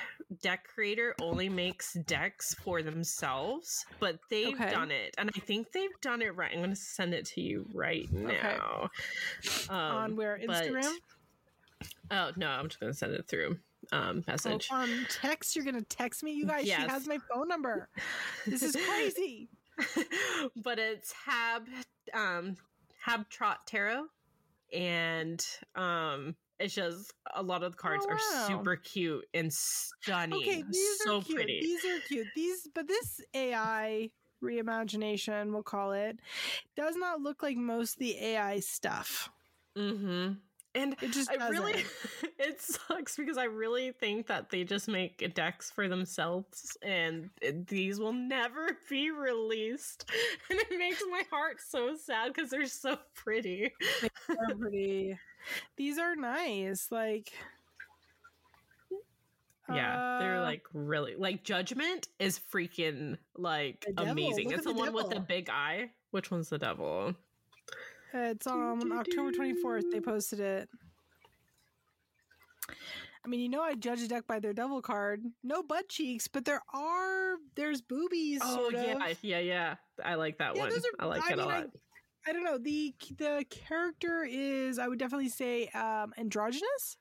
deck 0.42 0.68
creator 0.72 1.14
only 1.20 1.48
makes 1.48 1.94
decks 2.06 2.54
for 2.54 2.80
themselves, 2.82 3.84
but 3.98 4.18
they've 4.30 4.54
Okay. 4.54 4.70
done 4.70 4.90
it. 4.92 5.14
And 5.18 5.30
I 5.34 5.40
think 5.40 5.72
they've 5.72 6.00
done 6.00 6.22
it 6.22 6.36
right. 6.36 6.52
I'm 6.52 6.58
going 6.58 6.70
to 6.70 6.76
send 6.76 7.12
it 7.12 7.24
to 7.26 7.40
you 7.40 7.66
right 7.74 8.08
now. 8.12 8.88
Um, 9.68 9.76
on 9.76 10.16
where 10.16 10.38
but- 10.46 10.64
Instagram? 10.66 10.92
oh, 12.12 12.30
no, 12.36 12.48
I'm 12.48 12.68
just 12.68 12.78
going 12.78 12.92
to 12.92 12.96
send 12.98 13.14
it 13.14 13.26
through 13.26 13.58
um 13.92 14.18
Oh, 14.28 14.30
message. 14.32 14.68
on 14.72 14.88
text, 15.08 15.54
you're 15.54 15.64
gonna 15.64 15.80
text 15.82 16.24
me. 16.24 16.32
You 16.32 16.44
guys, 16.46 16.66
Yes. 16.66 16.82
she 16.82 16.88
has 16.88 17.06
my 17.06 17.18
phone 17.32 17.46
number. 17.46 17.88
This 18.44 18.62
is 18.64 18.74
crazy. 18.74 19.48
but 20.56 20.78
it's 20.80 21.12
Hab 21.12 21.66
um 22.12 22.56
Hab 23.00 23.28
Trot 23.28 23.64
Tarot 23.66 24.06
and 24.72 25.44
um 25.74 26.34
it's 26.58 26.74
just 26.74 27.12
a 27.34 27.42
lot 27.42 27.62
of 27.62 27.72
the 27.72 27.78
cards 27.78 28.06
Oh, 28.08 28.14
are 28.14 28.48
super 28.48 28.76
cute 28.76 29.26
and 29.34 29.52
stunning. 29.52 30.38
Okay, 30.38 30.64
these 30.70 30.98
so 31.04 31.18
are 31.18 31.22
cute. 31.22 31.36
pretty. 31.36 31.60
These 31.60 31.84
are 31.84 32.00
cute. 32.08 32.26
These, 32.34 32.68
but 32.74 32.88
this 32.88 33.20
AI 33.34 34.10
reimagination, 34.42 35.52
we'll 35.52 35.62
call 35.62 35.92
it, 35.92 36.18
does 36.74 36.96
not 36.96 37.20
look 37.20 37.42
like 37.42 37.56
most 37.58 37.94
of 37.94 37.98
the 38.00 38.16
AI 38.18 38.60
stuff. 38.60 39.28
mm-hmm. 39.76 40.32
And 40.76 40.94
It 41.00 41.12
just 41.12 41.30
I 41.30 41.36
doesn't. 41.36 41.52
really 41.56 41.84
it 42.38 42.60
sucks 42.60 43.16
because 43.16 43.38
I 43.38 43.44
really 43.44 43.92
think 43.92 44.26
that 44.28 44.50
they 44.50 44.62
just 44.64 44.88
make 44.88 45.34
decks 45.34 45.70
for 45.70 45.88
themselves 45.88 46.76
and 46.82 47.30
these 47.66 47.98
will 47.98 48.12
never 48.12 48.76
be 48.90 49.10
released. 49.10 50.10
And 50.50 50.60
it 50.60 50.78
makes 50.78 51.02
my 51.10 51.22
heart 51.30 51.56
so 51.66 51.96
sad 51.96 52.32
because 52.32 52.50
they're 52.50 52.66
so 52.66 52.98
pretty. 53.14 53.72
They're 54.28 54.56
pretty. 54.56 55.18
These 55.76 55.98
are 55.98 56.14
nice. 56.14 56.88
Like, 56.90 57.32
Yeah, 59.68 60.18
they're 60.20 60.38
uh, 60.38 60.42
like 60.42 60.62
really 60.72 61.16
like 61.16 61.42
Judgment 61.42 62.06
is 62.20 62.38
freaking 62.52 63.18
like 63.36 63.84
amazing. 63.96 64.52
It's 64.52 64.64
the, 64.64 64.72
the 64.72 64.78
one 64.78 64.92
with 64.92 65.10
the 65.10 65.20
big 65.20 65.48
eye. 65.50 65.90
Which 66.12 66.30
one's 66.30 66.48
the 66.48 66.58
devil? 66.58 67.14
It's 68.16 68.46
um 68.46 68.92
October 68.92 69.30
24th 69.32 69.90
they 69.92 70.00
posted 70.00 70.40
it. 70.40 70.68
I 73.24 73.28
mean, 73.28 73.40
you 73.40 73.48
know 73.48 73.62
I 73.62 73.74
judge 73.74 74.00
a 74.02 74.08
deck 74.08 74.26
by 74.26 74.38
their 74.38 74.52
devil 74.52 74.80
card. 74.80 75.22
No 75.42 75.62
butt 75.62 75.88
cheeks, 75.88 76.28
but 76.28 76.44
there 76.44 76.62
are 76.72 77.36
there's 77.56 77.80
boobies. 77.82 78.40
Oh 78.42 78.70
yeah, 78.72 78.94
of. 79.10 79.18
yeah, 79.22 79.38
yeah. 79.40 79.74
I 80.04 80.14
like 80.14 80.38
that 80.38 80.54
Yeah, 80.56 80.62
one. 80.62 80.72
are- 80.72 80.80
I 81.00 81.06
like 81.06 81.22
I 81.22 81.32
it 81.32 81.32
a 81.34 81.36
mean, 81.42 81.50
I- 81.50 81.58
lot. 81.60 81.70
I 82.28 82.32
don't 82.32 82.44
know. 82.44 82.58
The 82.58 82.94
the 83.18 83.44
character 83.50 84.24
is 84.28 84.78
I 84.78 84.88
would 84.88 84.98
definitely 84.98 85.28
say 85.28 85.66
um 85.68 86.12
androgynous. 86.18 86.96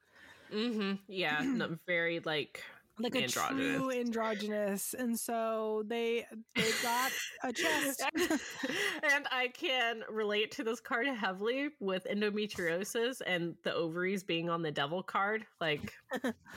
mm-hmm. 0.54 0.94
Yeah, 1.08 1.42
very 1.88 2.20
like 2.20 2.64
Like 2.98 3.16
a 3.16 3.28
true 3.28 3.92
androgynous. 3.92 4.94
And 4.94 5.20
so 5.20 5.84
they 5.88 6.26
they 6.56 6.72
got 6.82 7.12
a 7.44 7.52
chest. 7.52 8.04
and 8.18 9.28
I 9.32 9.50
can 9.54 10.04
relate 10.10 10.52
to 10.52 10.64
this 10.64 10.80
card 10.80 11.08
heavily 11.08 11.70
with 11.80 12.08
endometriosis 12.10 13.22
and 13.26 13.56
the 13.64 13.74
ovaries 13.74 14.24
being 14.24 14.50
on 14.50 14.62
the 14.62 14.72
devil 14.72 15.04
card. 15.04 15.46
Like, 15.60 15.94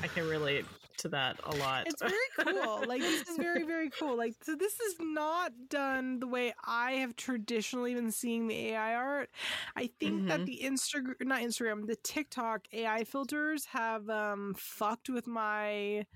I 0.02 0.06
can 0.08 0.28
relate 0.28 0.64
to 0.98 1.08
that 1.08 1.38
a 1.44 1.54
lot. 1.56 1.86
It's 1.86 2.00
very 2.02 2.12
cool. 2.38 2.84
Like 2.86 3.00
this 3.00 3.22
is 3.28 3.36
very 3.36 3.62
very 3.66 3.90
cool. 3.90 4.16
Like 4.16 4.34
so 4.42 4.54
this 4.54 4.78
is 4.80 4.96
not 5.00 5.52
done 5.68 6.20
the 6.20 6.26
way 6.26 6.54
I 6.64 6.92
have 6.92 7.16
traditionally 7.16 7.94
been 7.94 8.10
seeing 8.10 8.46
the 8.48 8.68
AI 8.70 8.94
art. 8.94 9.30
I 9.76 9.90
think 10.00 10.26
that 10.26 10.40
Mhm. 10.40 10.46
the 10.46 10.60
Instagram 10.64 11.14
not 11.26 11.40
Instagram, 11.42 11.86
the 11.86 11.96
TikTok 11.96 12.66
AI 12.72 13.04
filters 13.04 13.66
have 13.66 14.08
um 14.08 14.54
fucked 14.56 15.08
with 15.08 15.26
my 15.26 16.06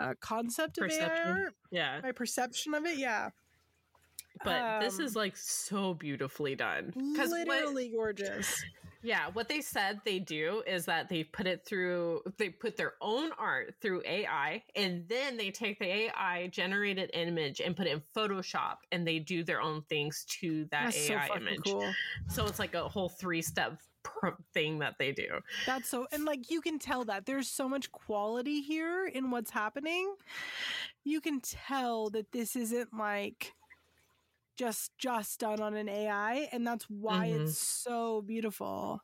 uh, 0.00 0.14
concept 0.20 0.78
of 0.78 0.88
AI 0.88 1.06
art, 1.06 1.54
yeah, 1.70 2.00
my 2.02 2.12
perception 2.12 2.74
of 2.74 2.84
it. 2.86 2.96
Yeah, 2.98 3.30
but 4.44 4.78
this 4.78 4.98
Um, 4.98 5.06
is 5.06 5.16
like 5.16 5.36
so 5.36 5.94
beautifully 5.94 6.54
done. 6.54 6.92
Literally 6.96 7.88
gorgeous. 7.90 8.64
Yeah, 9.02 9.28
what 9.32 9.48
they 9.48 9.60
said 9.60 10.00
they 10.04 10.18
do 10.18 10.62
is 10.66 10.84
that 10.86 11.08
they 11.08 11.24
put 11.24 11.46
it 11.46 11.64
through, 11.66 12.22
they 12.38 12.50
put 12.50 12.76
their 12.76 12.94
own 13.00 13.30
art 13.38 13.74
through 13.80 14.02
AI, 14.06 14.62
and 14.76 15.08
then 15.08 15.36
they 15.36 15.50
take 15.50 15.78
the 15.78 15.86
AI 15.86 16.48
generated 16.52 17.10
image 17.12 17.60
and 17.60 17.76
put 17.76 17.86
it 17.86 17.92
in 17.92 18.02
Photoshop, 18.16 18.76
and 18.92 19.06
they 19.06 19.18
do 19.18 19.42
their 19.42 19.60
own 19.60 19.82
things 19.88 20.24
to 20.40 20.64
that 20.70 20.84
That's 20.84 21.06
so 21.06 21.14
AI 21.14 21.28
fucking 21.28 21.42
image. 21.42 21.60
cool. 21.64 21.92
So 22.28 22.46
it's 22.46 22.58
like 22.58 22.74
a 22.74 22.88
whole 22.88 23.08
three 23.08 23.42
step 23.42 23.80
thing 24.52 24.78
that 24.80 24.94
they 24.98 25.12
do. 25.12 25.28
That's 25.66 25.88
so, 25.88 26.06
and 26.12 26.24
like 26.24 26.50
you 26.50 26.60
can 26.60 26.78
tell 26.78 27.04
that 27.06 27.26
there's 27.26 27.48
so 27.48 27.68
much 27.68 27.90
quality 27.92 28.60
here 28.60 29.06
in 29.06 29.30
what's 29.30 29.50
happening. 29.50 30.14
You 31.04 31.20
can 31.20 31.40
tell 31.40 32.10
that 32.10 32.30
this 32.32 32.54
isn't 32.56 32.96
like 32.96 33.52
just 34.56 34.96
just 34.98 35.40
done 35.40 35.60
on 35.60 35.74
an 35.74 35.88
AI, 35.88 36.48
and 36.52 36.66
that's 36.66 36.84
why 36.88 37.26
Mhm. 37.26 37.40
it's 37.40 37.58
so 37.58 38.22
beautiful. 38.22 39.00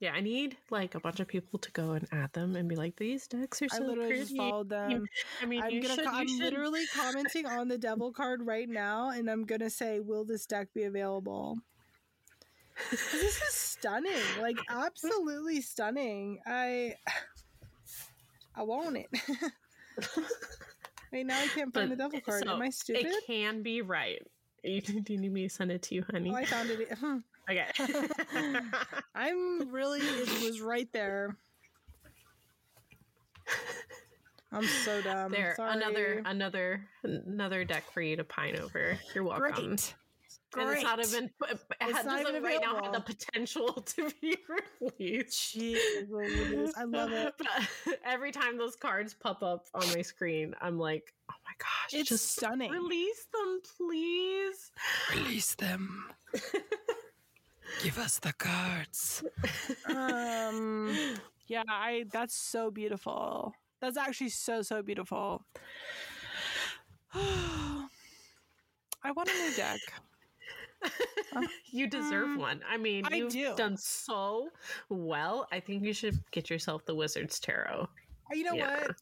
Yeah, 0.00 0.12
I 0.12 0.20
need 0.22 0.56
like 0.70 0.94
a 0.94 1.00
bunch 1.00 1.20
of 1.20 1.28
people 1.28 1.58
to 1.58 1.70
go 1.72 1.90
and 1.92 2.08
add 2.10 2.32
them 2.32 2.56
and 2.56 2.68
be 2.68 2.74
like, 2.74 2.96
these 2.96 3.26
decks 3.26 3.60
are 3.60 3.68
so 3.68 3.84
I 3.84 3.86
literally 3.88 4.08
pretty. 4.08 4.24
just 4.24 4.36
followed 4.36 4.68
them. 4.70 5.06
I 5.42 5.46
mean, 5.46 5.62
I'm 5.62 5.72
you 5.74 5.82
gonna. 5.82 5.94
should, 5.94 6.06
I'm 6.06 6.38
literally 6.38 6.86
commenting 6.94 7.46
on 7.46 7.68
the 7.68 7.76
devil 7.78 8.12
card 8.12 8.46
right 8.46 8.68
now, 8.68 9.10
and 9.10 9.30
I'm 9.30 9.44
gonna 9.44 9.68
say, 9.70 10.00
"Will 10.00 10.24
this 10.24 10.46
deck 10.46 10.68
be 10.74 10.84
available? 10.84 11.58
this 12.90 13.12
is 13.12 13.54
stunning, 13.54 14.36
like 14.38 14.56
absolutely 14.70 15.60
stunning. 15.60 16.40
I, 16.46 16.94
I 18.56 18.62
want 18.62 18.96
it. 18.96 19.08
Wait, 21.12 21.26
now 21.26 21.38
I 21.40 21.48
can't 21.48 21.74
find 21.74 21.90
But, 21.90 21.96
the 21.96 22.02
devil 22.02 22.20
card. 22.20 22.44
so, 22.44 22.54
Am 22.54 22.62
I 22.62 22.70
stupid? 22.70 23.06
It 23.06 23.26
can 23.26 23.62
be 23.62 23.82
right. 23.82 24.22
You, 24.62 24.80
do 25.04 25.12
you 25.12 25.18
need 25.18 25.32
me 25.32 25.48
to 25.48 25.54
send 25.54 25.70
it 25.70 25.82
to 25.82 25.94
you, 25.94 26.04
honey? 26.10 26.30
Oh, 26.32 26.36
I 26.36 26.44
found 26.44 26.70
it. 26.70 26.88
okay. 27.50 27.66
I'm 29.14 29.70
really. 29.70 30.00
It 30.00 30.42
was 30.44 30.60
right 30.60 30.88
there. 30.92 31.36
I'm 34.52 34.64
so 34.64 35.00
dumb. 35.02 35.30
there, 35.30 35.54
Sorry. 35.56 35.76
another 35.76 36.22
another 36.24 36.84
another 37.04 37.64
deck 37.64 37.84
for 37.92 38.00
you 38.02 38.16
to 38.16 38.24
pine 38.24 38.56
over. 38.56 38.98
You're 39.14 39.24
welcome. 39.24 39.52
Great. 39.52 39.94
And 40.56 40.68
it's 40.72 40.82
not 40.82 40.98
even 41.04 41.24
it 41.48 41.60
It's 41.80 41.96
has- 41.96 42.06
not 42.06 42.20
even 42.22 42.42
right 42.42 42.58
now 42.60 42.82
have 42.82 42.92
the 42.92 43.00
potential 43.00 43.72
to 43.72 44.10
be 44.20 44.36
released. 44.80 45.56
Louise, 45.56 46.74
I 46.76 46.84
love 46.84 47.12
it. 47.12 47.34
But 47.38 47.48
every 48.04 48.32
time 48.32 48.58
those 48.58 48.74
cards 48.74 49.14
pop 49.14 49.42
up 49.44 49.66
on 49.74 49.86
my 49.94 50.02
screen, 50.02 50.54
I'm 50.60 50.76
like, 50.78 51.14
oh 51.30 51.34
gosh, 51.60 51.92
It's 52.00 52.08
just 52.08 52.32
stunning. 52.32 52.70
release 52.72 53.26
them, 53.32 53.60
please. 53.76 54.72
Release 55.14 55.54
them. 55.54 56.10
Give 57.82 57.98
us 57.98 58.18
the 58.18 58.32
cards. 58.32 59.22
Um. 59.86 60.90
Yeah, 61.46 61.62
I. 61.68 62.04
That's 62.10 62.34
so 62.34 62.70
beautiful. 62.70 63.52
That's 63.80 63.96
actually 63.96 64.30
so 64.30 64.62
so 64.62 64.82
beautiful. 64.82 65.44
I 67.14 69.12
want 69.14 69.28
a 69.28 69.32
new 69.32 69.54
deck. 69.56 69.80
you 71.72 71.86
deserve 71.86 72.28
Mm, 72.28 72.38
one. 72.38 72.60
I 72.68 72.76
mean, 72.76 73.04
I 73.10 73.16
you've 73.16 73.32
do. 73.32 73.54
done 73.56 73.76
so 73.76 74.48
well. 74.88 75.46
I 75.52 75.60
think 75.60 75.84
you 75.84 75.92
should 75.92 76.18
get 76.30 76.48
yourself 76.50 76.84
the 76.86 76.94
Wizard's 76.94 77.38
Tarot. 77.40 77.88
You 78.32 78.44
know 78.44 78.54
Yeah. 78.54 78.80
what? 78.86 78.96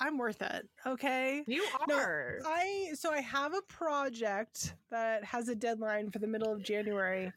I'm 0.00 0.18
worth 0.18 0.42
it. 0.42 0.68
Okay. 0.86 1.42
You 1.46 1.64
are. 1.88 2.38
I 2.44 2.92
so 2.94 3.12
I 3.12 3.20
have 3.20 3.54
a 3.54 3.62
project 3.62 4.74
that 4.90 5.24
has 5.24 5.48
a 5.48 5.54
deadline 5.54 6.10
for 6.10 6.18
the 6.18 6.26
middle 6.26 6.52
of 6.52 6.62
January. 6.62 7.32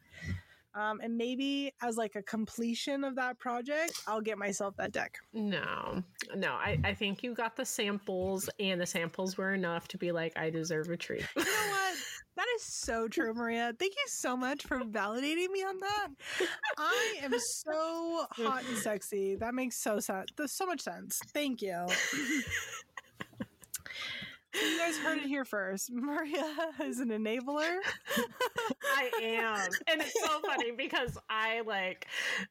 Um, 0.73 1.01
and 1.03 1.17
maybe 1.17 1.73
as 1.81 1.97
like 1.97 2.15
a 2.15 2.21
completion 2.21 3.03
of 3.03 3.15
that 3.15 3.37
project, 3.39 4.01
I'll 4.07 4.21
get 4.21 4.37
myself 4.37 4.75
that 4.77 4.93
deck. 4.93 5.17
No, 5.33 6.01
no. 6.35 6.53
I, 6.53 6.79
I 6.85 6.93
think 6.93 7.23
you 7.23 7.33
got 7.33 7.57
the 7.57 7.65
samples, 7.65 8.49
and 8.57 8.79
the 8.79 8.85
samples 8.85 9.37
were 9.37 9.53
enough 9.53 9.89
to 9.89 9.97
be 9.97 10.13
like, 10.13 10.31
I 10.37 10.49
deserve 10.49 10.89
a 10.89 10.95
treat. 10.95 11.25
You 11.35 11.43
know? 11.43 11.77
That 12.41 12.47
is 12.55 12.63
so 12.63 13.07
true, 13.07 13.35
Maria. 13.35 13.71
Thank 13.77 13.93
you 13.93 14.03
so 14.07 14.35
much 14.35 14.63
for 14.63 14.79
validating 14.79 15.51
me 15.51 15.63
on 15.63 15.79
that. 15.79 16.07
I 16.75 17.17
am 17.21 17.33
so 17.37 18.25
hot 18.31 18.63
and 18.67 18.79
sexy. 18.79 19.35
That 19.35 19.53
makes 19.53 19.77
so 19.77 19.99
sense. 19.99 20.31
There's 20.35 20.51
so 20.51 20.65
much 20.65 20.81
sense. 20.81 21.19
Thank 21.35 21.61
you. 21.61 21.85
You 24.53 24.77
guys 24.79 24.97
heard 24.97 25.17
it 25.19 25.25
here 25.27 25.45
first. 25.45 25.91
Maria 25.93 26.43
is 26.83 26.99
an 26.99 27.09
enabler. 27.09 27.77
I 28.83 29.09
am. 29.21 29.69
And 29.87 30.01
it's 30.01 30.13
so 30.23 30.39
funny 30.45 30.71
because 30.71 31.17
I 31.29 31.61
like 31.61 32.07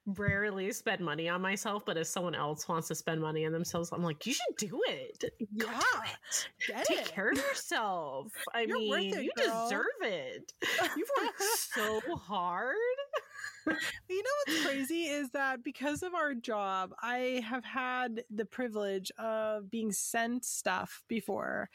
rarely 0.07 0.73
spend 0.73 1.01
money 1.01 1.29
on 1.29 1.41
myself, 1.41 1.85
but 1.87 1.97
if 1.97 2.07
someone 2.07 2.35
else 2.35 2.69
wants 2.69 2.89
to 2.89 2.95
spend 2.95 3.21
money 3.21 3.45
on 3.47 3.53
themselves, 3.53 3.91
I'm 3.93 4.03
like, 4.03 4.27
you 4.27 4.33
should 4.35 4.57
do 4.57 4.81
it. 4.89 5.25
Yeah. 5.53 5.65
do 5.65 5.71
it. 6.05 6.49
Get 6.67 6.87
Take 6.87 6.99
it. 7.01 7.09
care 7.13 7.31
of 7.31 7.37
yourself. 7.37 8.33
I 8.55 8.63
You're 8.63 8.79
mean, 8.79 9.15
it, 9.15 9.23
you 9.25 9.31
girl. 9.37 9.65
deserve 9.69 9.85
it. 10.03 10.53
You've 10.97 11.09
worked 11.21 11.43
so 11.75 12.01
hard. 12.17 12.75
You 14.09 14.17
know 14.23 14.31
what's 14.41 14.57
crazy 14.57 15.05
is 15.05 15.31
that 15.31 15.63
because 15.63 16.03
of 16.03 16.15
our 16.15 16.35
job, 16.35 16.93
I 17.01 17.43
have 17.49 17.65
had 17.65 18.25
the 18.31 18.45
privilege 18.45 19.11
of 19.19 19.71
being 19.71 19.93
sent 19.93 20.45
stuff 20.45 21.05
before 21.09 21.71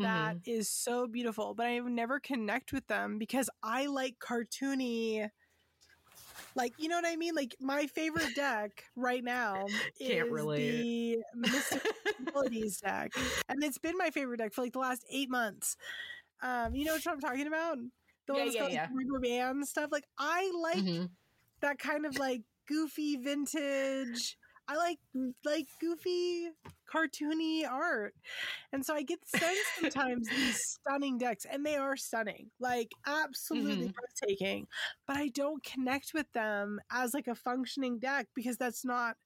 that 0.00 0.36
Mm-hmm. 0.36 0.38
is 0.44 0.68
so 0.70 1.06
beautiful, 1.06 1.54
but 1.54 1.66
I 1.66 1.78
never 1.78 2.20
connect 2.20 2.72
with 2.72 2.86
them 2.86 3.18
because 3.18 3.50
I 3.62 3.86
like 3.86 4.16
cartoony. 4.18 5.30
Like, 6.54 6.74
you 6.76 6.88
know 6.88 6.96
what 6.96 7.06
I 7.06 7.16
mean? 7.16 7.34
Like, 7.34 7.56
my 7.60 7.86
favorite 7.86 8.34
deck 8.34 8.84
right 8.96 9.22
now 9.22 9.70
Can't 10.04 10.28
is 10.28 10.48
the 10.54 11.18
Mystic 11.34 11.82
Abilities 12.20 12.78
deck. 12.78 13.12
And 13.48 13.62
it's 13.62 13.78
been 13.78 13.96
my 13.96 14.10
favorite 14.10 14.38
deck 14.38 14.52
for 14.52 14.62
like 14.62 14.72
the 14.72 14.78
last 14.80 15.04
eight 15.10 15.30
months. 15.30 15.76
Um, 16.42 16.74
you 16.74 16.84
know 16.84 16.92
what 16.94 17.06
I'm 17.06 17.20
talking 17.20 17.46
about? 17.46 17.78
The 18.26 18.34
Yeah, 18.34 18.44
ones 18.44 18.54
yeah, 18.54 18.66
like, 18.70 18.70
yeah. 18.70 18.88
rubber 18.88 19.20
band 19.20 19.66
stuff. 19.68 19.90
Like, 19.92 20.06
I 20.18 20.50
like 20.62 20.84
Mhm. 20.84 21.16
That 21.60 21.78
kind 21.78 22.06
of 22.06 22.18
like 22.18 22.42
goofy 22.66 23.16
vintage 23.16 24.36
i 24.68 24.76
like 24.76 24.98
like 25.44 25.66
goofy 25.80 26.50
cartoony 26.92 27.66
art 27.68 28.14
and 28.72 28.84
so 28.84 28.94
i 28.94 29.02
get 29.02 29.18
sent 29.26 29.56
sometimes 29.80 30.28
these 30.28 30.78
stunning 30.80 31.16
decks 31.18 31.46
and 31.50 31.64
they 31.64 31.76
are 31.76 31.96
stunning 31.96 32.50
like 32.60 32.92
absolutely 33.06 33.88
mm-hmm. 33.88 33.92
breathtaking 34.20 34.66
but 35.06 35.16
i 35.16 35.28
don't 35.28 35.62
connect 35.64 36.12
with 36.12 36.30
them 36.32 36.78
as 36.90 37.14
like 37.14 37.28
a 37.28 37.34
functioning 37.34 37.98
deck 37.98 38.26
because 38.34 38.56
that's 38.56 38.84
not 38.84 39.16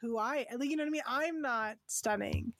who 0.00 0.18
I 0.18 0.46
like. 0.56 0.70
You 0.70 0.76
know 0.76 0.84
what 0.84 0.88
I 0.88 0.90
mean? 0.90 1.02
I'm 1.06 1.42
not 1.42 1.76
stunning, 1.86 2.52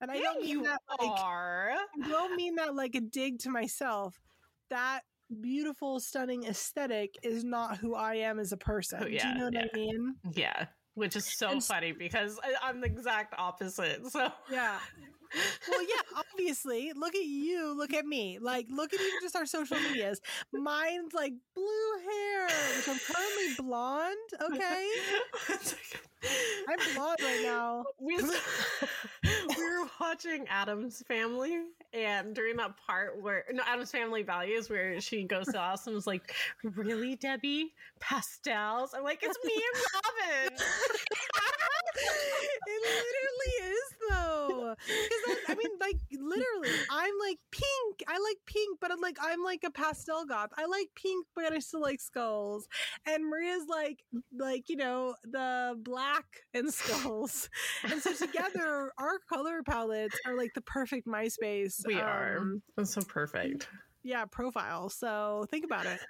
and 0.00 0.10
I 0.10 0.16
Yeah, 0.16 0.22
don't 0.22 0.42
mean 0.42 0.50
you 0.50 0.62
that 0.64 0.80
like 1.00 1.20
are. 1.20 1.70
I 1.72 2.08
don't 2.08 2.36
mean 2.36 2.56
that 2.56 2.74
like 2.74 2.94
a 2.94 3.00
dig 3.00 3.40
to 3.40 3.50
myself. 3.50 4.20
That 4.70 5.02
beautiful, 5.40 6.00
stunning 6.00 6.44
aesthetic 6.44 7.18
is 7.22 7.44
not 7.44 7.78
who 7.78 7.94
I 7.94 8.16
am 8.16 8.38
as 8.38 8.52
a 8.52 8.56
person. 8.56 9.00
Oh, 9.02 9.04
Do 9.04 9.10
you 9.10 9.34
know 9.34 9.44
what 9.44 9.56
I 9.56 9.68
mean? 9.74 10.14
Yeah, 10.32 10.66
which 10.94 11.16
is 11.16 11.24
so 11.24 11.50
And 11.50 11.64
funny 11.64 11.92
because 11.92 12.38
I, 12.42 12.68
I'm 12.68 12.80
the 12.80 12.86
exact 12.86 13.34
opposite. 13.38 14.02
So 14.10 14.30
Yeah. 14.50 14.78
Well, 15.68 15.82
yeah, 15.82 16.18
obviously. 16.32 16.92
Look 16.94 17.14
at 17.14 17.24
you. 17.24 17.76
Look 17.76 17.92
at 17.92 18.04
me. 18.06 18.38
Like, 18.40 18.66
look 18.70 18.92
at 18.92 19.00
even 19.00 19.18
just 19.22 19.36
our 19.36 19.46
social 19.46 19.78
medias. 19.80 20.20
Mine's 20.52 21.14
like 21.14 21.32
blue 21.54 21.64
hair, 22.10 22.46
which 22.76 22.88
I'm 22.88 22.98
currently 22.98 23.54
blonde. 23.58 24.16
Okay. 24.52 24.88
I'm 26.68 26.94
blonde 26.94 27.18
right 27.22 27.40
now. 27.42 27.84
we 28.00 28.16
we 29.56 29.64
were 29.64 29.88
watching 30.00 30.46
Addams 30.48 31.02
Family, 31.08 31.62
and 31.92 32.34
during 32.34 32.56
that 32.56 32.76
part 32.86 33.20
where 33.20 33.44
no 33.52 33.62
Addams 33.66 33.90
Family 33.90 34.22
Values, 34.22 34.70
where 34.70 35.00
she 35.00 35.24
goes 35.24 35.46
to 35.46 35.60
us 35.60 35.86
and 35.86 35.94
was 35.94 36.06
like, 36.06 36.34
"Really, 36.62 37.16
Debbie? 37.16 37.72
Pastels?" 38.00 38.94
I'm 38.96 39.02
like, 39.02 39.20
"It's 39.22 39.38
me 39.44 39.54
and 39.54 40.48
Robin." 40.48 40.66
It 41.94 42.82
literally 42.82 43.72
is 43.72 43.82
though. 44.10 44.74
Because 44.76 45.38
I, 45.48 45.54
mean 45.54 45.70
like 45.80 45.96
literally 46.12 46.76
i'm 46.90 47.12
like 47.20 47.38
pink. 47.50 48.02
I 48.08 48.12
like 48.18 48.38
pink 48.46 48.78
but 48.80 48.90
i'm 48.90 49.00
like 49.00 49.16
i'm 49.20 49.42
like 49.42 49.62
a 49.64 49.70
pastel 49.70 50.24
goth. 50.24 50.50
I 50.56 50.66
like 50.66 50.88
pink 50.94 51.26
but 51.34 51.52
i 51.52 51.58
still 51.58 51.80
like 51.82 52.00
skulls. 52.00 52.66
And 53.06 53.28
maria's 53.28 53.64
like 53.68 54.02
like 54.38 54.68
you 54.68 54.76
know 54.76 55.14
the 55.24 55.76
black 55.82 56.24
and 56.54 56.72
skulls. 56.72 57.48
And 57.84 58.00
so 58.00 58.14
together 58.14 58.92
our 58.98 59.18
color 59.28 59.62
palettes 59.62 60.18
are 60.26 60.36
like 60.36 60.52
the 60.54 60.62
perfect 60.62 61.06
myspace 61.06 61.82
we 61.86 62.00
are. 62.00 62.38
um, 62.38 62.62
That's 62.76 62.94
so 62.94 63.02
perfect. 63.02 63.68
yeah 64.02 64.24
profile. 64.24 64.88
So 64.88 65.46
think 65.50 65.64
about 65.64 65.86
it 65.86 66.00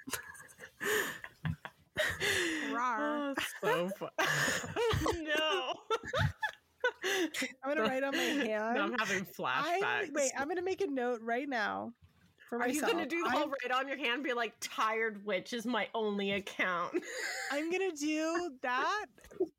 Rawr. 2.75 3.35
Oh, 3.35 3.35
so 3.63 3.89
fun. 3.99 4.09
no. 5.23 5.73
i'm 7.63 7.75
gonna 7.75 7.81
write 7.81 8.03
on 8.03 8.11
my 8.11 8.21
hand 8.21 8.47
Now 8.75 8.83
I'm 8.83 8.95
having 8.99 9.25
flashbacks. 9.25 10.13
wait 10.13 10.31
i'm 10.37 10.47
gonna 10.47 10.61
make 10.61 10.81
a 10.81 10.87
note 10.87 11.21
right 11.21 11.47
now 11.47 11.93
for 12.53 12.61
Are 12.61 12.67
you 12.69 12.81
gonna 12.81 13.07
do 13.07 13.23
the 13.23 13.31
whole 13.31 13.47
right 13.47 13.71
on 13.71 13.87
your 13.87 13.97
hand? 13.97 14.23
Be 14.23 14.33
like, 14.33 14.53
tired 14.61 15.25
witch 15.25 15.53
is 15.53 15.65
my 15.65 15.87
only 15.95 16.33
account. 16.33 16.93
I'm 17.51 17.71
gonna 17.71 17.91
do 17.91 18.51
that, 18.61 19.05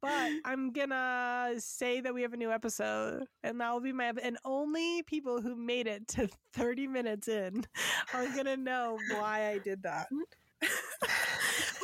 but 0.01 0.31
I'm 0.45 0.71
gonna 0.71 1.55
say 1.59 2.01
that 2.01 2.15
we 2.15 2.23
have 2.23 2.35
a 2.35 2.37
new 2.37 2.53
episode, 2.53 3.25
and 3.43 3.61
that 3.61 3.73
will 3.73 3.81
be 3.81 3.93
my 3.93 4.13
and 4.23 4.39
only 4.45 5.03
people 5.03 5.41
who 5.41 5.57
made 5.57 5.89
it 5.89 6.07
to 6.09 6.29
30 6.53 6.87
minutes 6.87 7.27
in 7.27 7.67
are 8.13 8.29
gonna 8.29 8.57
know 8.57 8.97
why 9.11 9.49
I 9.49 9.59
did 9.59 9.83
that. 9.83 10.07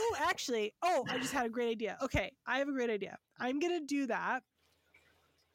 Oh, 0.01 0.17
actually, 0.21 0.73
oh, 0.83 1.05
I 1.09 1.19
just 1.19 1.33
had 1.33 1.47
a 1.47 1.51
great 1.51 1.71
idea. 1.71 1.99
Okay, 2.03 2.33
I 2.47 2.59
have 2.59 2.69
a 2.69 2.73
great 2.73 2.91
idea. 2.91 3.19
I'm 3.39 3.61
gonna 3.61 3.81
do 3.81 4.07
that. 4.07 4.43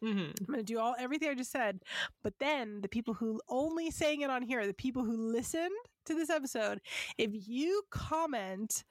Mm-hmm. 0.03 0.31
I'm 0.39 0.45
gonna 0.45 0.63
do 0.63 0.79
all 0.79 0.95
everything 0.99 1.29
I 1.29 1.35
just 1.35 1.51
said, 1.51 1.79
but 2.23 2.33
then 2.39 2.81
the 2.81 2.89
people 2.89 3.13
who 3.13 3.41
only 3.49 3.91
saying 3.91 4.21
it 4.21 4.29
on 4.29 4.41
here, 4.41 4.65
the 4.67 4.73
people 4.73 5.03
who 5.03 5.31
listened 5.31 5.71
to 6.05 6.13
this 6.13 6.29
episode, 6.29 6.79
if 7.17 7.31
you 7.33 7.83
comment 7.91 8.83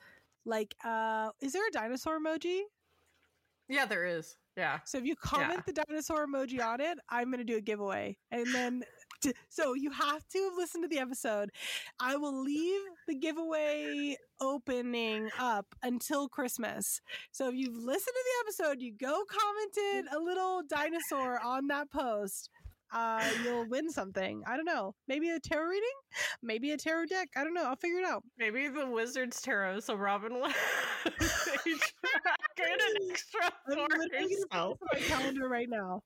like 0.44 0.74
uh 0.84 1.30
is 1.40 1.52
there 1.52 1.66
a 1.66 1.70
dinosaur 1.70 2.18
emoji? 2.18 2.62
Yeah, 3.68 3.86
there 3.86 4.04
is. 4.04 4.36
Yeah. 4.56 4.78
So 4.84 4.98
if 4.98 5.04
you 5.04 5.16
comment 5.16 5.66
the 5.66 5.72
dinosaur 5.72 6.26
emoji 6.26 6.64
on 6.64 6.80
it, 6.80 6.98
I'm 7.08 7.30
going 7.30 7.38
to 7.38 7.44
do 7.44 7.56
a 7.56 7.60
giveaway. 7.60 8.16
And 8.30 8.46
then 8.54 8.84
so 9.48 9.74
you 9.74 9.90
have 9.90 10.26
to 10.28 10.38
have 10.44 10.52
listened 10.56 10.84
to 10.84 10.88
the 10.88 10.98
episode. 10.98 11.50
I 12.00 12.16
will 12.16 12.42
leave 12.42 12.80
the 13.08 13.14
giveaway 13.14 14.16
opening 14.40 15.30
up 15.38 15.66
until 15.82 16.28
Christmas. 16.28 17.00
So 17.32 17.48
if 17.48 17.54
you've 17.54 17.76
listened 17.76 18.14
to 18.14 18.24
the 18.24 18.44
episode, 18.64 18.80
you 18.82 18.92
go 18.92 19.24
commented 19.28 20.12
a 20.14 20.18
little 20.18 20.62
dinosaur 20.68 21.40
on 21.44 21.66
that 21.68 21.90
post. 21.90 22.50
Uh, 22.92 23.24
you'll 23.42 23.66
win 23.68 23.90
something. 23.90 24.42
I 24.46 24.56
don't 24.56 24.66
know. 24.66 24.94
Maybe 25.08 25.28
a 25.30 25.40
tarot 25.40 25.66
reading? 25.66 25.88
Maybe 26.42 26.70
a 26.70 26.76
tarot 26.76 27.06
deck. 27.06 27.28
I 27.36 27.42
don't 27.42 27.54
know. 27.54 27.64
I'll 27.64 27.74
figure 27.74 27.98
it 27.98 28.04
out. 28.04 28.22
Maybe 28.38 28.68
the 28.68 28.86
wizard's 28.86 29.40
tarot, 29.42 29.80
so 29.80 29.94
Robin 29.96 30.34
will 30.40 30.48
get 31.04 32.70
an 32.70 33.10
extra 33.10 33.40
I'm 33.44 33.50
for 33.66 33.70
literally 33.80 34.08
gonna 34.10 34.22
herself. 34.28 34.78
put 34.78 35.00
this 35.00 35.10
on 35.10 35.16
my 35.16 35.16
calendar 35.16 35.48
right 35.48 35.68
now. 35.68 36.02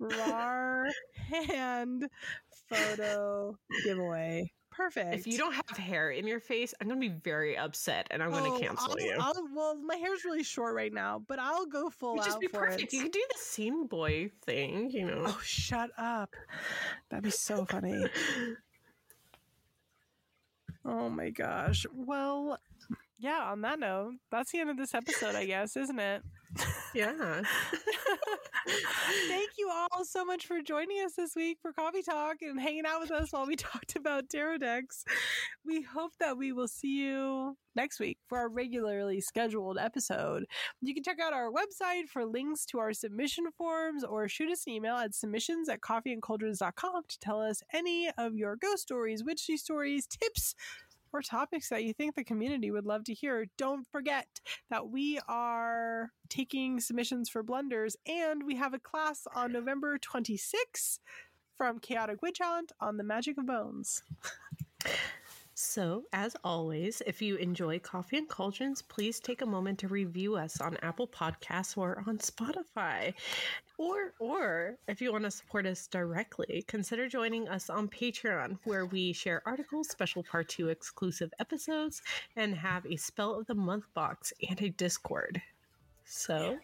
Rar 0.00 0.86
hand 1.28 2.08
photo 2.68 3.56
giveaway. 3.84 4.50
Perfect. 4.70 5.14
If 5.14 5.26
you 5.26 5.36
don't 5.36 5.52
have 5.52 5.76
hair 5.76 6.10
in 6.10 6.26
your 6.26 6.40
face, 6.40 6.72
I'm 6.80 6.88
gonna 6.88 7.00
be 7.00 7.08
very 7.08 7.56
upset 7.58 8.06
and 8.10 8.22
I'm 8.22 8.32
Oh, 8.32 8.38
gonna 8.38 8.60
cancel 8.60 8.92
I'll, 8.92 9.00
you. 9.00 9.14
I'll, 9.20 9.34
well, 9.54 9.76
my 9.76 9.96
hair's 9.96 10.24
really 10.24 10.42
short 10.44 10.74
right 10.74 10.92
now, 10.92 11.22
but 11.28 11.38
I'll 11.38 11.66
go 11.66 11.90
full 11.90 12.18
out 12.18 12.24
just 12.24 12.40
be 12.40 12.46
for 12.46 12.60
perfect. 12.60 12.82
it. 12.84 12.92
You 12.94 13.02
could 13.02 13.12
do 13.12 13.24
the 13.30 13.38
scene 13.38 13.86
boy 13.86 14.30
thing, 14.46 14.90
you 14.90 15.04
know. 15.06 15.24
Oh, 15.26 15.40
shut 15.44 15.90
up! 15.98 16.34
That'd 17.10 17.24
be 17.24 17.30
so 17.30 17.64
funny. 17.66 18.06
Oh 20.84 21.10
my 21.10 21.28
gosh. 21.30 21.84
Well, 21.94 22.58
yeah. 23.20 23.50
On 23.50 23.60
that 23.62 23.78
note, 23.78 24.14
that's 24.30 24.50
the 24.52 24.58
end 24.60 24.70
of 24.70 24.76
this 24.76 24.94
episode, 24.94 25.34
I 25.34 25.44
guess, 25.44 25.76
isn't 25.76 25.98
it? 25.98 26.22
yeah. 26.94 27.42
Thank 29.28 29.50
you 29.58 29.70
all 29.70 30.04
so 30.04 30.24
much 30.24 30.46
for 30.46 30.60
joining 30.60 31.04
us 31.04 31.12
this 31.16 31.36
week 31.36 31.58
for 31.62 31.72
Coffee 31.72 32.02
Talk 32.02 32.36
and 32.42 32.60
hanging 32.60 32.86
out 32.86 33.00
with 33.00 33.10
us 33.10 33.32
while 33.32 33.46
we 33.46 33.56
talked 33.56 33.96
about 33.96 34.28
tarot 34.28 34.58
decks. 34.58 35.04
We 35.64 35.82
hope 35.82 36.12
that 36.18 36.36
we 36.36 36.52
will 36.52 36.68
see 36.68 37.00
you 37.02 37.56
next 37.76 38.00
week 38.00 38.18
for 38.28 38.38
our 38.38 38.48
regularly 38.48 39.20
scheduled 39.20 39.78
episode. 39.78 40.44
You 40.80 40.94
can 40.94 41.04
check 41.04 41.18
out 41.20 41.32
our 41.32 41.50
website 41.50 42.08
for 42.08 42.24
links 42.24 42.64
to 42.66 42.78
our 42.78 42.92
submission 42.92 43.46
forms 43.56 44.02
or 44.02 44.28
shoot 44.28 44.50
us 44.50 44.64
an 44.66 44.72
email 44.72 44.96
at 44.96 45.14
submissions 45.14 45.68
at 45.68 45.80
coffeeandcauldrons.com 45.80 47.02
to 47.08 47.18
tell 47.20 47.40
us 47.40 47.62
any 47.72 48.10
of 48.18 48.34
your 48.34 48.56
ghost 48.56 48.82
stories, 48.82 49.22
witchy 49.24 49.56
stories, 49.56 50.06
tips, 50.06 50.54
or 51.12 51.22
topics 51.22 51.68
that 51.68 51.84
you 51.84 51.92
think 51.92 52.14
the 52.14 52.24
community 52.24 52.70
would 52.70 52.86
love 52.86 53.04
to 53.04 53.14
hear. 53.14 53.46
Don't 53.58 53.86
forget 53.90 54.26
that 54.70 54.88
we 54.88 55.20
are 55.28 56.10
taking 56.28 56.80
submissions 56.80 57.28
for 57.28 57.42
blunders 57.42 57.96
and 58.06 58.44
we 58.44 58.56
have 58.56 58.74
a 58.74 58.78
class 58.78 59.26
on 59.34 59.52
November 59.52 59.98
26th 59.98 60.98
from 61.56 61.78
Chaotic 61.78 62.22
Witch 62.22 62.40
Aunt 62.40 62.72
on 62.80 62.96
the 62.96 63.04
magic 63.04 63.36
of 63.38 63.46
bones. 63.46 64.02
So, 65.62 66.04
as 66.14 66.34
always, 66.42 67.02
if 67.06 67.20
you 67.20 67.36
enjoy 67.36 67.80
Coffee 67.80 68.16
and 68.16 68.26
Cauldrons, 68.26 68.80
please 68.80 69.20
take 69.20 69.42
a 69.42 69.46
moment 69.46 69.78
to 69.80 69.88
review 69.88 70.34
us 70.34 70.58
on 70.58 70.78
Apple 70.78 71.06
Podcasts 71.06 71.76
or 71.76 72.02
on 72.06 72.16
Spotify. 72.16 73.12
Or, 73.76 74.14
or 74.18 74.78
if 74.88 75.02
you 75.02 75.12
want 75.12 75.24
to 75.24 75.30
support 75.30 75.66
us 75.66 75.86
directly, 75.86 76.64
consider 76.66 77.08
joining 77.08 77.46
us 77.46 77.68
on 77.68 77.88
Patreon, 77.88 78.56
where 78.64 78.86
we 78.86 79.12
share 79.12 79.42
articles, 79.44 79.90
special 79.90 80.22
part 80.22 80.48
two 80.48 80.70
exclusive 80.70 81.30
episodes, 81.38 82.00
and 82.36 82.54
have 82.54 82.86
a 82.86 82.96
Spell 82.96 83.38
of 83.38 83.46
the 83.46 83.54
Month 83.54 83.84
box 83.92 84.32
and 84.48 84.60
a 84.62 84.70
Discord. 84.70 85.42
So, 86.06 86.58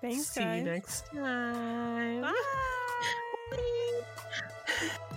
thanks. 0.00 0.28
See 0.28 0.40
guys. 0.40 0.58
you 0.58 0.64
next 0.70 1.06
time. 1.06 2.20
Bye. 2.20 2.32
Bye. 3.50 5.10